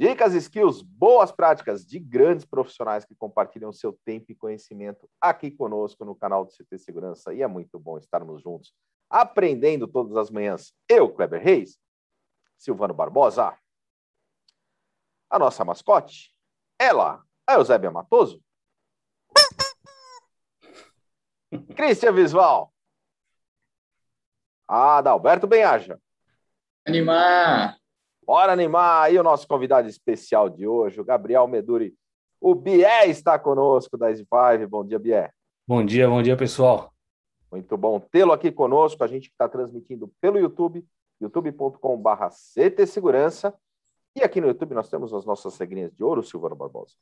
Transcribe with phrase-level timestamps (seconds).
[0.00, 6.06] Dicas, skills, boas práticas de grandes profissionais que compartilham seu tempo e conhecimento aqui conosco
[6.06, 7.34] no canal do CT Segurança.
[7.34, 8.72] E é muito bom estarmos juntos,
[9.10, 10.72] aprendendo todas as manhãs.
[10.88, 11.78] Eu, Kleber Reis,
[12.56, 13.54] Silvano Barbosa,
[15.28, 16.34] a nossa mascote,
[16.78, 18.42] ela, a Eusébia Matoso,
[21.76, 22.72] Cristian Visval,
[24.66, 26.00] Adalberto Benhaja.
[26.86, 27.79] Animar!
[28.30, 31.92] Bora animar aí o nosso convidado especial de hoje, o Gabriel Meduri.
[32.40, 34.68] O Bié está conosco da S5.
[34.68, 35.30] Bom dia, Bié.
[35.66, 36.92] Bom dia, bom dia, pessoal.
[37.50, 39.02] Muito bom tê-lo aqui conosco.
[39.02, 40.86] A gente está transmitindo pelo YouTube,
[41.20, 43.52] youtube.com.br CT Segurança.
[44.14, 46.94] E aqui no YouTube nós temos as nossas regrinhas de ouro, Silvano Barbosa.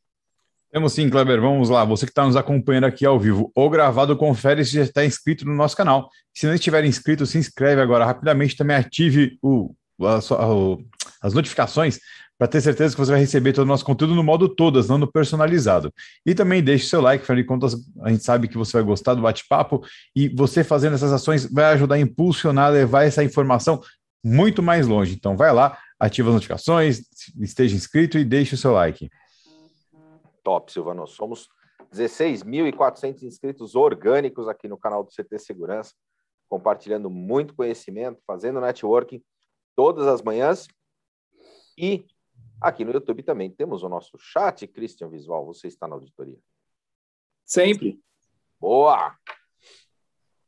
[0.72, 1.42] Temos sim, Kleber.
[1.42, 1.84] Vamos lá.
[1.84, 5.44] Você que está nos acompanhando aqui ao vivo ou gravado, confere se já está inscrito
[5.44, 6.08] no nosso canal.
[6.32, 8.56] Se não estiver inscrito, se inscreve agora rapidamente.
[8.56, 10.78] Também ative o, a, o,
[11.20, 11.98] as notificações
[12.38, 14.96] para ter certeza que você vai receber todo o nosso conteúdo no modo todas, não
[14.96, 15.92] no personalizado.
[16.24, 19.14] E também deixe seu like, afinal de contas, a gente sabe que você vai gostar
[19.14, 23.82] do bate-papo e você fazendo essas ações vai ajudar a impulsionar, levar essa informação
[24.24, 25.14] muito mais longe.
[25.14, 27.00] Então vai lá, ativa as notificações,
[27.40, 29.10] esteja inscrito e deixe o seu like.
[30.44, 31.06] Top, Silvano.
[31.06, 31.48] Somos
[31.92, 35.92] 16.400 inscritos orgânicos aqui no canal do CT Segurança,
[36.48, 39.20] compartilhando muito conhecimento, fazendo networking
[39.74, 40.68] todas as manhãs.
[41.80, 42.04] E
[42.60, 45.46] aqui no YouTube também temos o nosso chat, Christian Visual.
[45.46, 46.38] Você está na auditoria?
[47.44, 48.00] Sempre.
[48.58, 49.14] Boa!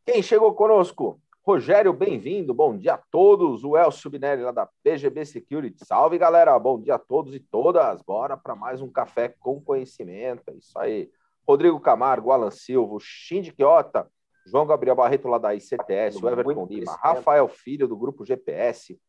[0.05, 1.23] Quem chegou conosco?
[1.41, 2.53] Rogério, bem-vindo.
[2.53, 3.63] Bom dia a todos.
[3.63, 5.87] O Elcio Binelli, lá da PGB Security.
[5.87, 6.59] Salve, galera.
[6.59, 8.03] Bom dia a todos e todas.
[8.03, 10.43] Bora para mais um café com conhecimento.
[10.49, 11.09] É isso aí.
[11.47, 14.11] Rodrigo Camargo, Alan Silva, Shindy Quiota,
[14.45, 19.01] João Gabriel Barreto, lá da ICTS, o Everton Lima, Rafael Filho, do Grupo GPS,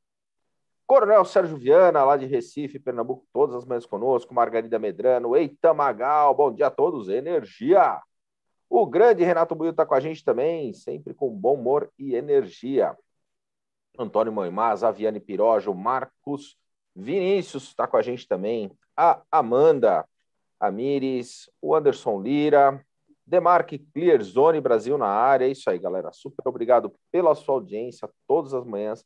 [0.91, 6.35] Coronel Sérgio Viana, lá de Recife, Pernambuco, todas as manhãs conosco, Margarida Medrano, Eita Magal,
[6.35, 7.97] bom dia a todos, energia!
[8.69, 12.94] O grande Renato Buio está com a gente também, sempre com bom humor e energia.
[13.97, 16.57] Antônio Moimaz, Aviane Pirojo, Marcos
[16.94, 18.69] Vinícius está com a gente também.
[18.97, 20.06] A Amanda,
[20.59, 22.85] a Mires, o Anderson Lira,
[23.25, 25.46] Demarque Clear Zone Brasil na área.
[25.46, 26.12] É isso aí, galera.
[26.12, 29.06] Super obrigado pela sua audiência todas as manhãs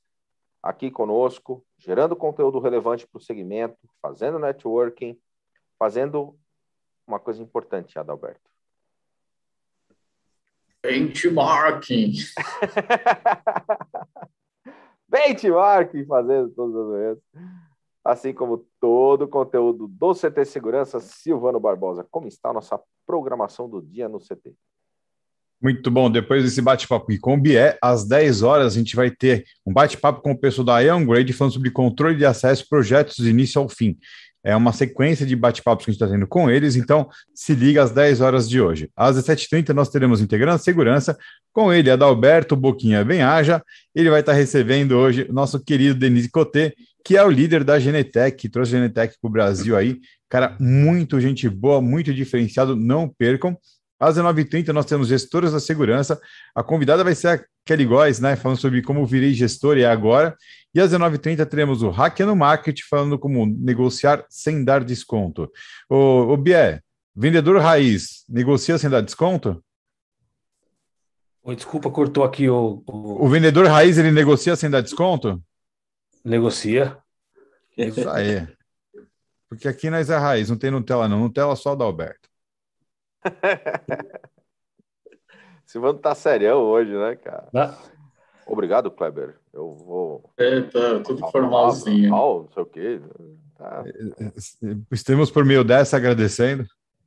[0.65, 5.15] aqui conosco, gerando conteúdo relevante para o segmento, fazendo networking,
[5.77, 6.35] fazendo
[7.05, 8.49] uma coisa importante, Adalberto
[10.81, 12.13] Benchmarking.
[15.07, 17.23] Benchmarking fazendo todas as vezes.
[18.03, 22.03] Assim como todo o conteúdo do CT Segurança, Silvano Barbosa.
[22.09, 24.55] Como está a nossa programação do dia no CT?
[25.65, 26.11] Muito bom.
[26.11, 30.21] Depois desse bate-papo com o Bié, às 10 horas a gente vai ter um bate-papo
[30.21, 33.67] com o pessoal da Ion Grade falando sobre controle de acesso, projetos do início ao
[33.67, 33.97] fim.
[34.43, 37.81] É uma sequência de bate-papos que a gente está tendo com eles, então se liga
[37.81, 38.91] às 10 horas de hoje.
[38.95, 41.17] Às 17h30 nós teremos Integrando Segurança
[41.51, 43.59] com ele, Adalberto Boquinha Benhaja.
[43.95, 47.63] Ele vai estar tá recebendo hoje o nosso querido Denise Cotê, que é o líder
[47.63, 49.99] da Genetec, que trouxe a Genetec para o Brasil aí.
[50.29, 53.57] Cara, muito gente boa, muito diferenciado, não percam.
[53.99, 56.19] Às 19h30 nós temos Gestoras da Segurança.
[56.53, 58.35] A convidada vai ser a Kelly Góes, né?
[58.35, 60.35] Falando sobre como virei gestor e é agora.
[60.73, 65.49] E às 19h30 teremos o Hackeando Market, falando como negociar sem dar desconto.
[65.89, 66.81] O, o Bié,
[67.15, 69.63] vendedor raiz, negocia sem dar desconto?
[71.43, 73.25] Oi, desculpa, cortou aqui o, o...
[73.25, 75.41] O vendedor raiz, ele negocia sem dar desconto?
[76.23, 76.97] Negocia.
[77.77, 78.47] Isso aí.
[79.47, 81.19] Porque aqui nós é raiz, não tem Nutella não.
[81.19, 82.27] Nutella só da Alberto.
[85.65, 87.47] Silvano tá serião hoje, né, cara?
[87.53, 87.77] Ah.
[88.45, 89.35] Obrigado, Kleber.
[89.51, 90.29] Eu vou.
[90.37, 92.11] É, tá tudo formalzinho.
[92.11, 93.01] Mal, não sei o quê.
[93.57, 93.83] Tá.
[94.91, 96.65] Estamos por meio dessa agradecendo.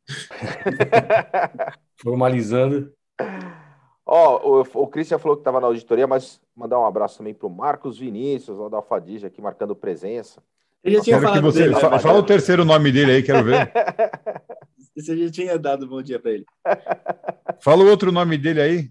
[2.03, 2.93] Formalizando.
[4.05, 7.35] Ó, oh, o, o Christian falou que estava na auditoria, mas mandar um abraço também
[7.35, 10.43] para o Marcos Vinícius, lá da Alfadija, aqui marcando presença.
[10.83, 13.45] Ele já tinha falado você, dele, né, fala, fala o terceiro nome dele aí, quero
[13.45, 13.71] ver.
[14.99, 16.47] Você já tinha dado bom dia para ele.
[17.61, 18.91] Fala o outro nome dele aí.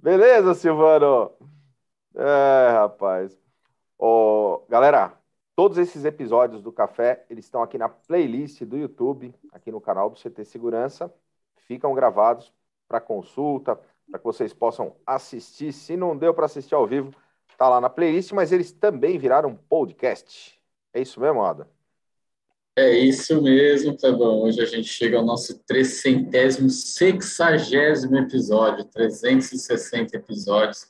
[0.00, 1.32] Beleza, Silvano?
[2.14, 3.38] É, rapaz.
[3.98, 5.16] Ô, galera,
[5.54, 10.08] Todos esses episódios do Café, eles estão aqui na playlist do YouTube, aqui no canal
[10.08, 11.12] do CT Segurança.
[11.68, 12.50] Ficam gravados
[12.88, 13.78] para consulta,
[14.10, 15.72] para que vocês possam assistir.
[15.72, 17.14] Se não deu para assistir ao vivo,
[17.58, 20.58] tá lá na playlist, mas eles também viraram podcast.
[20.92, 21.68] É isso mesmo, Ada?
[22.74, 24.40] É isso mesmo, Clebão.
[24.40, 30.86] Hoje a gente chega ao nosso 360 episódio, 360 episódios.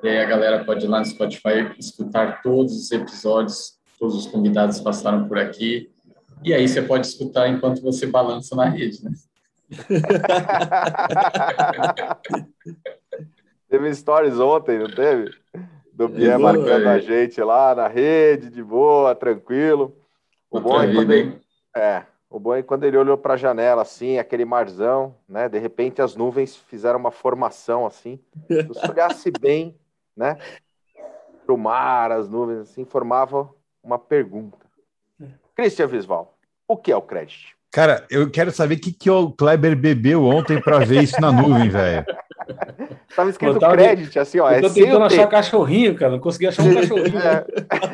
[0.00, 4.28] E aí a galera pode ir lá no Spotify escutar todos os episódios, todos os
[4.28, 5.90] convidados passaram por aqui.
[6.44, 9.10] E aí você pode escutar enquanto você balança na rede, né?
[13.68, 15.32] teve stories ontem, não teve?
[15.92, 20.03] Do Bier marcando a gente lá na rede, de boa, tranquilo.
[20.54, 21.40] O bom, é quando ele,
[21.76, 25.48] é, o bom é quando ele olhou para a janela, assim, aquele marzão, né?
[25.48, 28.20] De repente as nuvens fizeram uma formação assim.
[28.46, 29.76] Se olhasse bem,
[30.16, 30.38] né?
[31.44, 33.52] Para o mar, as nuvens, assim, formavam
[33.82, 34.64] uma pergunta.
[35.56, 37.52] Cristian Visval, o que é o crédito?
[37.72, 41.32] Cara, eu quero saber o que, que o Kleber bebeu ontem para ver isso na
[41.32, 42.06] nuvem, velho.
[43.14, 44.50] Tava escrito tava crédito, assim, ó.
[44.50, 46.12] Eu tô é tentando achar cachorrinho, cara.
[46.12, 47.18] Não consegui achar um cachorrinho.
[47.18, 47.46] É.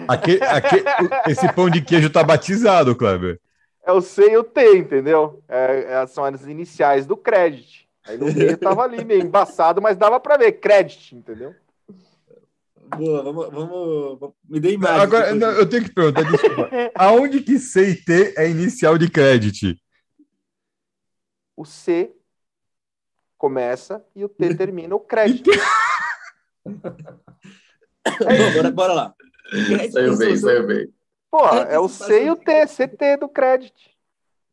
[0.08, 0.82] Aqui, aqui,
[1.28, 3.38] esse pão de queijo tá batizado, Kleber.
[3.84, 5.42] É o C e o T, entendeu?
[5.48, 7.80] É, é são as iniciais do crédito.
[8.06, 11.54] Aí no meio tava ali meio embaçado, mas dava para ver crédito, entendeu?
[12.96, 15.00] Boa, vamos, vamos, me dê imagem.
[15.00, 16.70] Agora, não, eu tenho que perguntar, desculpa.
[16.94, 19.76] Aonde que C e T é inicial de crédito?
[21.56, 22.10] O C
[23.40, 25.50] começa e o T termina o crédito.
[28.04, 29.14] é bora, bora lá.
[29.90, 30.92] Saiu bem, saiu bem.
[31.30, 33.80] Pô, é o C e o T, CT do crédito.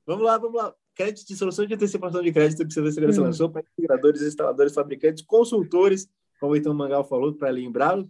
[0.05, 0.73] Vamos lá, vamos lá.
[0.95, 3.25] Crédito de solução de antecipação de crédito que você Segurança hum.
[3.25, 8.09] lançou para integradores, instaladores, fabricantes, consultores, como então o Mangal falou, para lembrá-lo.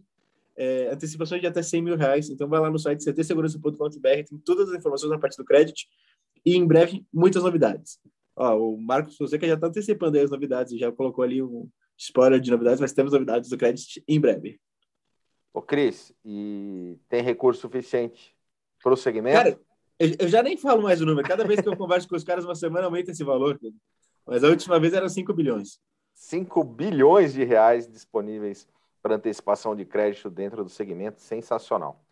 [0.55, 2.29] É, antecipações de até 100 mil reais.
[2.29, 5.81] Então vai lá no site ctsegurança.com.br, tem todas as informações na parte do crédito
[6.45, 7.99] e em breve muitas novidades.
[8.37, 11.67] Ó, o Marcos Fonseca já está antecipando as novidades, já colocou ali um
[11.97, 14.59] spoiler de novidades, mas temos novidades do crédito em breve.
[15.51, 18.35] Ô, Cris, e tem recurso suficiente
[18.83, 19.37] para o segmento?
[19.37, 19.59] Cara,
[19.97, 21.27] eu, já nem falo mais o número.
[21.27, 23.59] Cada vez que eu converso com os caras, uma semana aumenta esse valor.
[24.25, 25.79] Mas a última vez eram 5 bilhões.
[26.13, 28.67] 5 bilhões de reais disponíveis
[29.01, 31.19] para antecipação de crédito dentro do segmento.
[31.19, 32.03] Sensacional.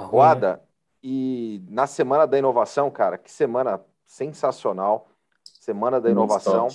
[0.00, 0.60] Roada,
[1.02, 5.08] e na Semana da Inovação, cara, que semana sensacional.
[5.68, 6.68] Semana da Inovação.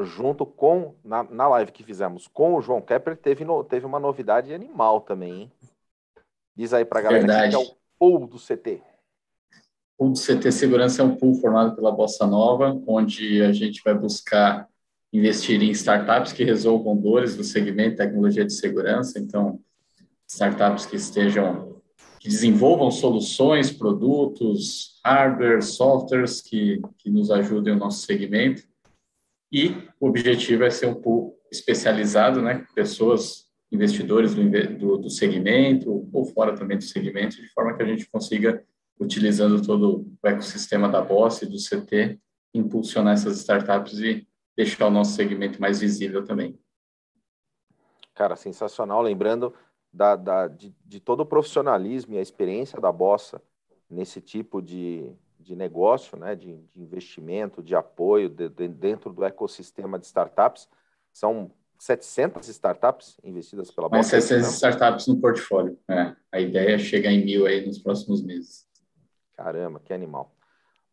[0.00, 4.00] junto com, na, na live que fizemos com o João Kepler, teve, no, teve uma
[4.00, 5.52] novidade animal também, hein?
[6.56, 7.56] Diz aí pra galera Verdade.
[7.56, 8.82] que é o pool do CT.
[9.96, 13.80] O pool do CT Segurança é um pool formado pela Bossa Nova, onde a gente
[13.84, 14.68] vai buscar
[15.12, 19.20] investir em startups que resolvam dores do segmento tecnologia de segurança.
[19.20, 19.60] Então,
[20.26, 21.79] startups que estejam
[22.20, 28.62] que desenvolvam soluções, produtos, hardware, softwares que, que nos ajudem no nosso segmento.
[29.50, 32.66] E o objetivo é ser um pool especializado, né?
[32.74, 37.86] Pessoas, investidores do, do, do segmento ou fora também do segmento, de forma que a
[37.86, 38.62] gente consiga,
[39.00, 42.20] utilizando todo o ecossistema da Boss e do CT,
[42.52, 46.60] impulsionar essas startups e deixar o nosso segmento mais visível também.
[48.14, 49.00] Cara, sensacional.
[49.00, 49.54] Lembrando
[49.92, 53.42] da, da, de, de, todo o profissionalismo e a experiência da Bossa
[53.88, 59.98] nesse tipo de, de negócio, né, de, de investimento, de apoio de, dentro do ecossistema
[59.98, 60.68] de startups.
[61.12, 63.96] São 700 startups investidas pela Bossa.
[63.96, 65.78] Mais 700 startups no portfólio.
[65.88, 68.68] É, a ideia é chegar em mil aí nos próximos meses.
[69.34, 70.34] Caramba, que animal.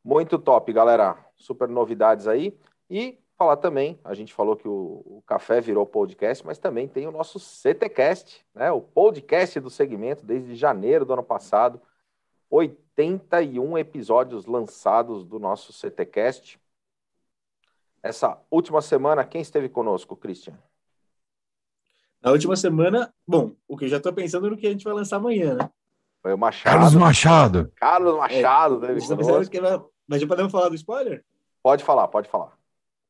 [0.04, 1.18] Muito top, galera.
[1.36, 2.58] Super novidades aí.
[2.90, 7.08] E falar também, a gente falou que o, o, café virou podcast, mas também tem
[7.08, 8.72] o nosso CTcast, né?
[8.72, 11.80] O podcast do segmento desde janeiro do ano passado.
[12.50, 16.60] 81 episódios lançados do nosso CTcast.
[18.02, 20.58] Essa última semana, quem esteve conosco, Christian?
[22.22, 24.94] Na última semana, bom, o que eu já estou pensando no que a gente vai
[24.94, 25.70] lançar amanhã, né?
[26.22, 26.74] Foi o Machado.
[26.74, 27.72] Carlos Machado.
[27.76, 28.86] Carlos Machado.
[28.86, 28.88] É,
[29.50, 29.62] que...
[30.08, 31.24] Mas já podemos falar do spoiler?
[31.62, 32.57] Pode falar, pode falar.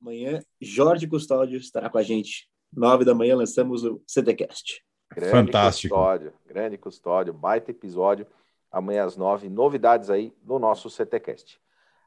[0.02, 2.50] Amanhã, Jorge Custódio estará com a gente.
[2.72, 4.84] Nove da manhã lançamos o CTcast.
[5.14, 5.96] Grande Fantástico.
[5.96, 8.28] Custódio, grande Custódio, baita episódio.
[8.72, 11.60] Amanhã às nove, novidades aí no nosso CTcast.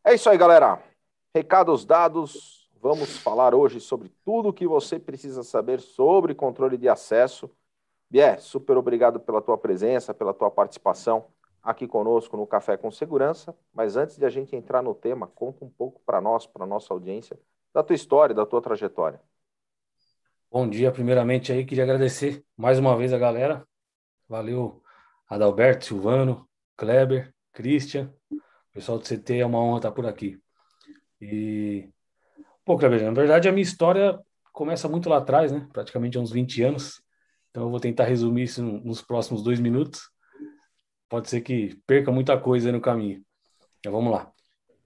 [0.04, 0.82] É isso aí, galera.
[1.34, 2.70] Recados dados.
[2.80, 7.50] Vamos falar hoje sobre tudo o que você precisa saber sobre controle de acesso.
[8.10, 11.26] Bier, super obrigado pela tua presença, pela tua participação
[11.62, 13.54] aqui conosco no Café com Segurança.
[13.72, 16.92] Mas antes de a gente entrar no tema, conta um pouco para nós, para nossa
[16.92, 17.38] audiência,
[17.72, 19.20] da tua história, da tua trajetória.
[20.50, 23.66] Bom dia, primeiramente aí, queria agradecer mais uma vez a galera.
[24.28, 24.82] Valeu,
[25.28, 28.12] Adalberto, Silvano, Kleber, Christian,
[28.72, 30.40] pessoal do CT, é uma honra estar por aqui.
[31.20, 31.88] E,
[32.64, 34.18] pô, Kleber, na verdade a minha história
[34.52, 35.68] começa muito lá atrás, né?
[35.72, 37.02] Praticamente há uns 20 anos.
[37.50, 40.10] Então eu vou tentar resumir isso nos próximos dois minutos.
[41.08, 43.24] Pode ser que perca muita coisa no caminho.
[43.78, 44.32] Então vamos lá.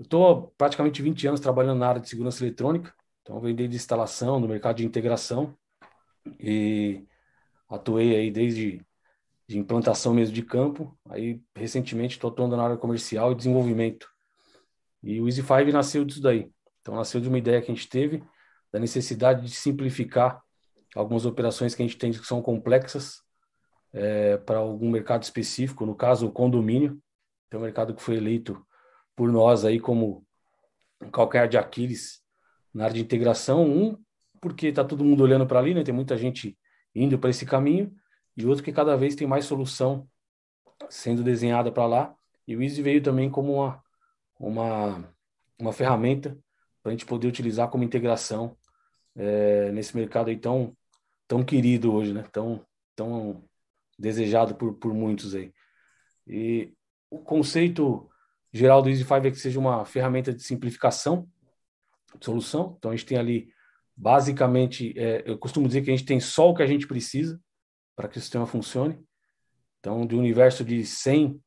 [0.05, 2.95] Estou praticamente 20 anos trabalhando na área de segurança eletrônica.
[3.23, 5.57] Então eu venho desde instalação, no mercado de integração
[6.39, 7.07] e
[7.69, 8.85] atuei aí desde
[9.49, 10.95] de implantação mesmo de campo.
[11.09, 14.07] Aí recentemente estou atuando na área comercial e desenvolvimento.
[15.03, 16.51] E o Easy5 nasceu disso daí.
[16.83, 18.23] Então nasceu de uma ideia que a gente teve
[18.71, 20.43] da necessidade de simplificar
[20.95, 23.23] algumas operações que a gente tem que são complexas
[23.91, 27.01] é, para algum mercado específico, no caso o condomínio,
[27.49, 28.63] que é um mercado que foi eleito
[29.17, 30.27] por nós aí como
[31.13, 32.23] qualquer de Aquiles
[32.73, 33.65] na área de integração.
[33.65, 33.99] Um,
[34.41, 35.83] porque está todo mundo olhando para ali, né?
[35.83, 36.59] Tem muita gente
[36.95, 37.93] indo para esse caminho,
[38.37, 40.09] e outro que cada vez tem mais solução
[40.89, 42.15] sendo desenhada para lá.
[42.47, 43.83] E o Easy veio também como uma,
[44.39, 45.15] uma,
[45.59, 46.39] uma ferramenta
[46.83, 48.57] para a gente poder utilizar como integração
[49.17, 50.77] é, nesse mercado aí tão,
[51.27, 52.25] tão querido hoje, né?
[52.33, 53.45] Tão, tão
[53.99, 55.53] desejado por, por muitos aí.
[56.27, 56.75] E
[57.11, 58.09] o conceito
[58.57, 61.29] geral do Easy5 é que seja uma ferramenta de simplificação
[62.19, 62.77] de solução.
[62.79, 63.53] Então a gente tem ali
[63.97, 67.41] basicamente, é, eu costumo dizer que a gente tem só o que a gente precisa
[67.97, 68.99] para que o sistema funcione.
[69.81, 71.41] Então, de um universo de 100,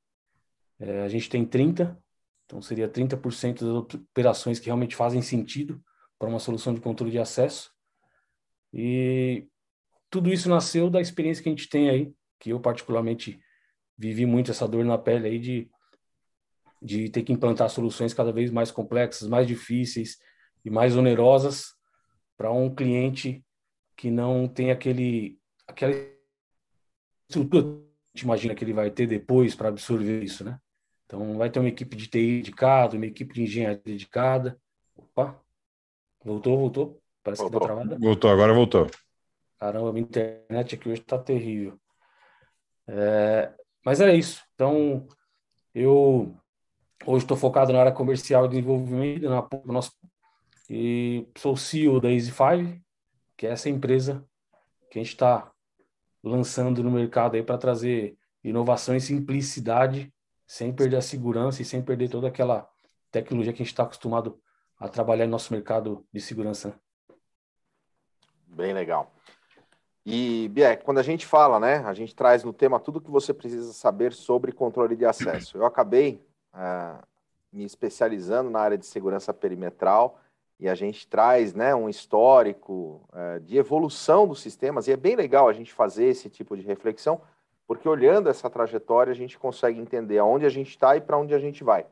[0.79, 1.97] é, a gente tem 30,
[2.45, 5.81] então seria 30% das operações que realmente fazem sentido
[6.19, 7.71] para uma solução de controle de acesso.
[8.73, 9.47] E
[10.09, 13.39] tudo isso nasceu da experiência que a gente tem aí, que eu particularmente
[13.97, 15.69] vivi muito essa dor na pele aí de,
[16.81, 20.17] de ter que implantar soluções cada vez mais complexas, mais difíceis
[20.63, 21.73] e mais onerosas
[22.37, 23.43] para um cliente
[23.95, 25.93] que não tem aquele aquela
[27.29, 30.59] estrutura que a gente imagina que ele vai ter depois para absorver isso, né?
[31.05, 34.59] Então vai ter uma equipe de TI dedicada, uma equipe de engenharia dedicada.
[34.95, 35.41] Opa,
[36.27, 37.01] Voltou, voltou?
[37.23, 37.61] Parece voltou.
[37.61, 37.97] que deu travada.
[37.99, 38.87] Voltou, agora voltou.
[39.57, 41.79] Caramba, minha internet aqui hoje está terrível.
[42.85, 43.53] É,
[43.83, 44.43] mas é isso.
[44.53, 45.07] Então,
[45.73, 46.37] eu
[47.05, 49.91] hoje estou focado na área comercial e desenvolvimento na nosso
[50.69, 52.81] e sou CEO da Easy5,
[53.37, 54.25] que é essa empresa
[54.89, 55.49] que a gente está
[56.21, 60.13] lançando no mercado aí para trazer inovação e simplicidade,
[60.45, 62.67] sem perder a segurança e sem perder toda aquela
[63.11, 64.39] tecnologia que a gente está acostumado
[64.77, 66.77] a trabalhar no nosso mercado de segurança.
[68.45, 69.13] Bem legal.
[70.05, 73.33] E, Biek, quando a gente fala, né, a gente traz no tema tudo que você
[73.33, 75.57] precisa saber sobre controle de acesso.
[75.57, 76.25] Eu acabei
[77.51, 80.19] me especializando na área de segurança perimetral
[80.59, 85.15] e a gente traz né, um histórico uh, de evolução dos sistemas, e é bem
[85.15, 87.21] legal a gente fazer esse tipo de reflexão,
[87.67, 91.33] porque olhando essa trajetória a gente consegue entender aonde a gente está e para onde
[91.33, 91.85] a gente vai.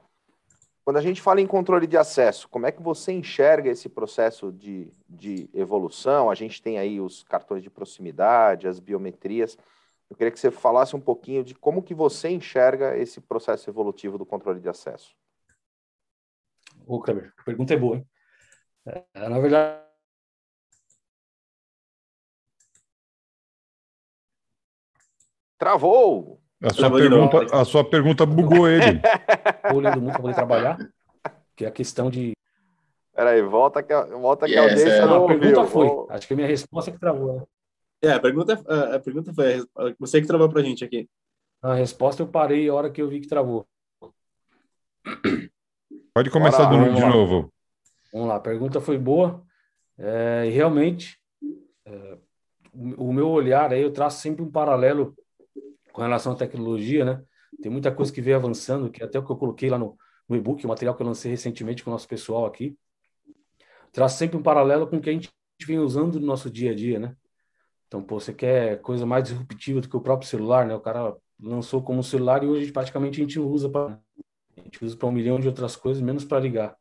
[0.83, 4.51] Quando a gente fala em controle de acesso, como é que você enxerga esse processo
[4.51, 6.29] de, de evolução?
[6.29, 9.57] A gente tem aí os cartões de proximidade, as biometrias.
[10.09, 14.17] Eu queria que você falasse um pouquinho de como que você enxerga esse processo evolutivo
[14.17, 15.15] do controle de acesso.
[16.85, 18.07] Ô, Kleber, a pergunta é boa, hein?
[18.85, 19.85] É, na verdade,
[25.57, 26.39] Travou!
[26.61, 29.01] A sua, pergunta, a sua pergunta bugou ele.
[29.65, 30.77] Estou lendo muito para poder trabalhar,
[31.55, 32.33] que é a questão de.
[33.13, 35.05] Peraí, volta que, volta que a audiência é.
[35.05, 35.87] não, a pergunta foi.
[36.09, 37.47] Acho que a minha resposta é que travou.
[38.05, 39.65] É, a pergunta, a, pergunta foi
[39.97, 41.09] você que travou para a gente aqui.
[41.59, 43.67] A resposta eu parei a hora que eu vi que travou.
[46.13, 47.51] Pode começar Bora, de novo.
[48.13, 49.43] Vamos lá, a pergunta foi boa.
[49.97, 51.19] É, e realmente,
[51.83, 52.17] é,
[52.95, 55.15] o meu olhar aí, eu traço sempre um paralelo
[55.91, 57.23] com relação à tecnologia, né?
[57.59, 59.97] Tem muita coisa que veio avançando, que até o que eu coloquei lá no,
[60.29, 62.77] no e-book, o material que eu lancei recentemente com o nosso pessoal aqui,
[63.91, 65.33] traz sempre um paralelo com o que a gente
[65.65, 67.15] vem usando no nosso dia a dia, né?
[67.87, 70.75] Então, pô, você quer coisa mais disruptiva do que o próprio celular, né?
[70.75, 73.99] O cara lançou como celular e hoje praticamente a gente usa para
[74.57, 76.75] a gente usa para um milhão de outras coisas, menos para ligar.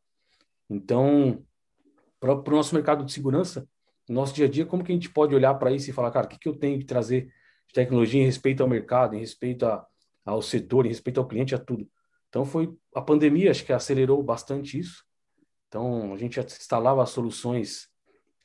[0.71, 1.45] Então,
[2.21, 3.69] para o nosso mercado de segurança,
[4.09, 6.11] no nosso dia a dia, como que a gente pode olhar para isso e falar,
[6.11, 7.33] cara, o que, que eu tenho que trazer
[7.67, 9.85] de tecnologia em respeito ao mercado, em respeito a,
[10.25, 11.89] ao setor, em respeito ao cliente, a tudo.
[12.29, 15.05] Então foi a pandemia, acho que acelerou bastante isso.
[15.69, 17.89] Então a gente instalava soluções,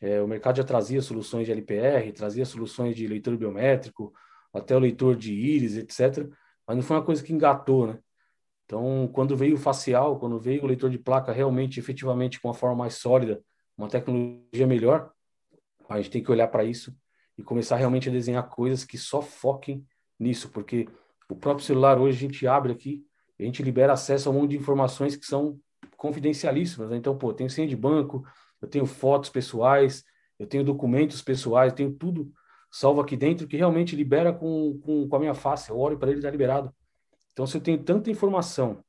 [0.01, 4.13] é, o mercado já trazia soluções de LPR, trazia soluções de leitor biométrico,
[4.53, 6.27] até o leitor de íris, etc.
[6.67, 7.99] Mas não foi uma coisa que engatou, né?
[8.65, 12.53] Então, quando veio o facial, quando veio o leitor de placa realmente, efetivamente, com uma
[12.53, 13.41] forma mais sólida,
[13.77, 15.11] uma tecnologia melhor,
[15.87, 16.95] a gente tem que olhar para isso
[17.37, 19.83] e começar realmente a desenhar coisas que só foquem
[20.19, 20.87] nisso, porque
[21.27, 23.03] o próprio celular hoje a gente abre aqui
[23.39, 25.59] a gente libera acesso a um monte de informações que são
[25.95, 26.89] confidencialíssimas.
[26.89, 26.97] Né?
[26.97, 28.23] Então, pô, tenho senha de banco,
[28.61, 30.03] eu tenho fotos pessoais,
[30.37, 32.31] eu tenho documentos pessoais, eu tenho tudo
[32.71, 35.69] salvo aqui dentro que realmente libera com, com, com a minha face.
[35.69, 36.73] Eu olho para ele e está liberado.
[37.33, 38.83] Então, se eu tenho tanta informação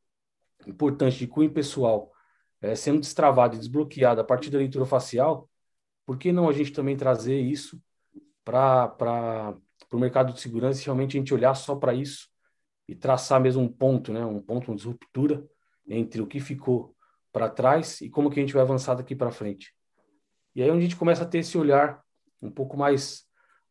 [0.67, 2.12] importante de cunho pessoal
[2.61, 5.49] é, sendo destravada e desbloqueada a partir da leitura facial,
[6.05, 7.81] por que não a gente também trazer isso
[8.45, 9.57] para
[9.93, 12.29] o mercado de segurança e realmente a gente olhar só para isso
[12.89, 15.47] e traçar mesmo um ponto, né, um ponto de ruptura
[15.87, 16.95] entre o que ficou
[17.33, 19.75] para trás e como que a gente vai avançar daqui para frente.
[20.55, 22.03] E aí é onde a gente começa a ter esse olhar
[22.43, 23.25] um pouco mais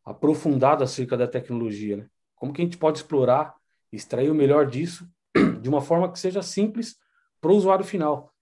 [0.04, 2.06] aprofundado acerca da tecnologia, né?
[2.34, 3.54] Como que a gente pode explorar,
[3.92, 5.06] extrair o melhor disso
[5.60, 6.96] de uma forma que seja simples
[7.40, 8.32] para o usuário final.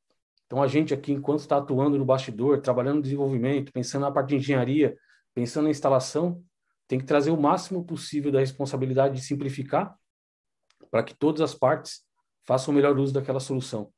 [0.47, 4.31] Então a gente aqui, enquanto está atuando no bastidor, trabalhando no desenvolvimento, pensando na parte
[4.31, 4.97] de engenharia,
[5.35, 6.43] pensando na instalação,
[6.87, 9.95] tem que trazer o máximo possível da responsabilidade de simplificar
[10.91, 12.03] para que todas as partes
[12.47, 13.93] façam o melhor uso daquela solução.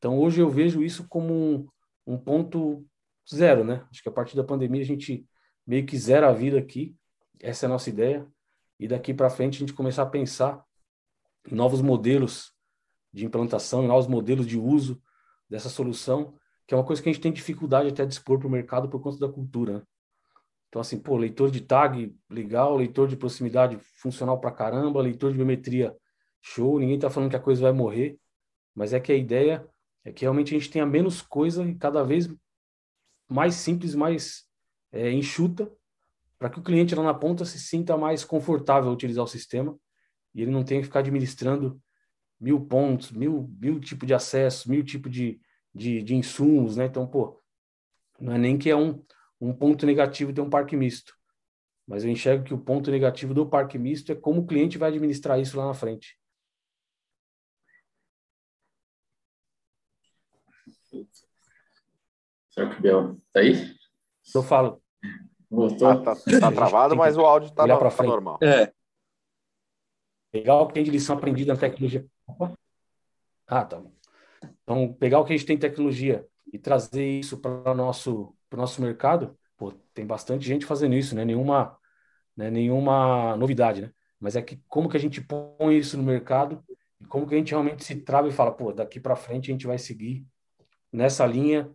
[0.00, 1.68] Então, hoje eu vejo isso como um,
[2.06, 2.82] um ponto
[3.30, 3.86] zero, né?
[3.90, 5.26] Acho que a partir da pandemia a gente
[5.66, 6.96] meio que zera a vida aqui.
[7.38, 8.26] Essa é a nossa ideia.
[8.78, 10.64] E daqui para frente a gente começar a pensar
[11.46, 12.54] em novos modelos
[13.12, 15.02] de implantação, em novos modelos de uso
[15.50, 16.34] dessa solução,
[16.66, 18.88] que é uma coisa que a gente tem dificuldade até de expor para o mercado
[18.88, 19.74] por conta da cultura.
[19.74, 19.82] Né?
[20.70, 25.36] Então, assim, pô, leitor de tag, legal, leitor de proximidade, funcional para caramba, leitor de
[25.36, 25.94] biometria,
[26.40, 28.18] show, ninguém está falando que a coisa vai morrer,
[28.74, 29.68] mas é que a ideia
[30.04, 32.28] é que realmente a gente tenha menos coisa e cada vez
[33.28, 34.44] mais simples, mais
[34.92, 35.70] é, enxuta,
[36.38, 39.78] para que o cliente lá na ponta se sinta mais confortável a utilizar o sistema
[40.34, 41.80] e ele não tenha que ficar administrando
[42.40, 45.40] mil pontos, mil, mil tipos de acesso, mil tipos de,
[45.74, 46.86] de, de insumos, né?
[46.86, 47.40] Então, pô,
[48.18, 49.04] não é nem que é um,
[49.40, 51.14] um ponto negativo ter um parque misto,
[51.86, 54.88] mas eu enxergo que o ponto negativo do parque misto é como o cliente vai
[54.88, 56.19] administrar isso lá na frente.
[62.50, 63.74] Será que o Biel tá aí?
[64.34, 64.82] Eu falo.
[65.50, 65.88] Voltou?
[65.88, 68.38] Ah, tá, tá travado, mas o áudio tá, no, tá normal.
[68.42, 68.72] É.
[70.32, 72.06] Legal que tem de lição aprendida na tecnologia.
[73.46, 73.82] Ah, tá
[74.62, 78.34] Então, pegar o que a gente tem em tecnologia e trazer isso para o nosso,
[78.52, 81.24] nosso mercado, pô, tem bastante gente fazendo isso, né?
[81.24, 81.76] Nenhuma,
[82.36, 82.48] né?
[82.48, 83.92] Nenhuma novidade, né?
[84.20, 86.62] Mas é que como que a gente põe isso no mercado
[87.00, 89.52] e como que a gente realmente se trava e fala, pô, daqui para frente a
[89.52, 90.24] gente vai seguir
[90.92, 91.68] nessa linha,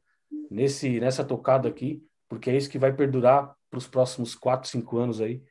[0.49, 4.97] nesse, nessa tocada aqui, porque é isso que vai perdurar para os próximos quatro, cinco
[4.97, 5.41] anos aí.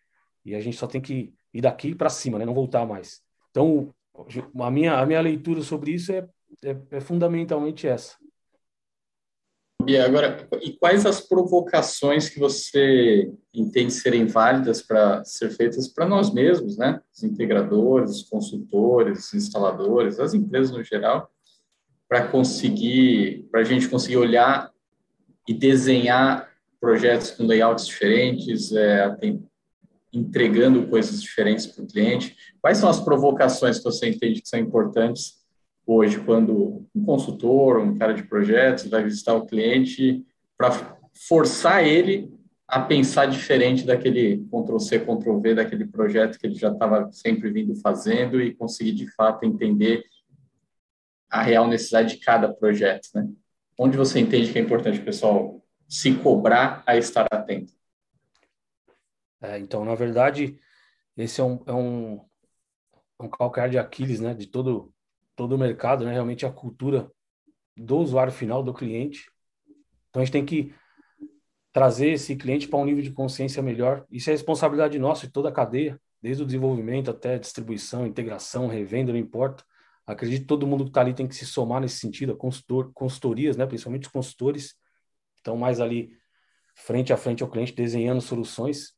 [0.45, 2.45] E a gente só tem que ir daqui para cima, né?
[2.45, 3.23] Não voltar mais.
[3.51, 3.95] Então,
[4.61, 6.29] a minha, a minha leitura sobre isso é,
[6.63, 8.17] é, é fundamentalmente essa.
[9.87, 16.07] E agora, e quais as provocações que você entende serem válidas para ser feitas para
[16.07, 17.01] nós mesmos, né?
[17.15, 21.31] Os integradores, os consultores, os instaladores, as empresas no geral,
[22.09, 24.73] para conseguir, para a gente conseguir olhar
[25.47, 26.49] e desenhar
[26.81, 29.17] projetos com layouts diferentes, é,
[30.13, 32.37] entregando coisas diferentes para o cliente.
[32.61, 35.45] Quais são as provocações que você entende que são importantes
[35.87, 40.25] hoje, quando um consultor, um cara de projetos vai visitar o cliente
[40.57, 40.97] para
[41.29, 42.33] forçar ele
[42.67, 48.41] a pensar diferente daquele Ctrl-C, Ctrl-V, daquele projeto que ele já estava sempre vindo fazendo
[48.41, 50.03] e conseguir, de fato, entender
[51.31, 53.29] a real necessidade de cada projeto, né?
[53.79, 57.73] Onde você entende que é importante pessoal se cobrar a estar atento?
[59.41, 60.59] É, então, na verdade,
[61.17, 62.21] esse é um, é um,
[63.21, 64.93] um calcanhar de Aquiles, né, de todo,
[65.37, 67.11] todo o mercado, né, realmente a cultura
[67.77, 69.31] do usuário final, do cliente.
[70.09, 70.73] Então, a gente tem que
[71.73, 74.07] trazer esse cliente para um nível de consciência melhor.
[74.09, 79.13] Isso é responsabilidade nossa, de toda a cadeia, desde o desenvolvimento até distribuição, integração, revenda,
[79.13, 79.65] não importa.
[80.07, 83.57] Acredito que todo mundo que está ali tem que se somar nesse sentido, consultor, consultorias,
[83.57, 84.75] né, principalmente os consultores,
[85.37, 86.17] estão mais ali
[86.75, 88.93] frente a frente ao cliente, desenhando soluções.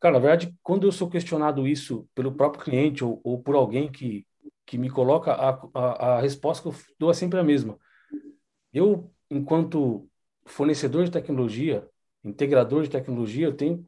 [0.00, 3.90] Cara, na verdade, quando eu sou questionado isso pelo próprio cliente ou, ou por alguém
[3.90, 4.26] que,
[4.64, 7.78] que me coloca, a, a, a resposta que eu dou é sempre a mesma.
[8.72, 10.08] Eu, enquanto
[10.46, 11.86] fornecedor de tecnologia,
[12.24, 13.86] integrador de tecnologia, eu tenho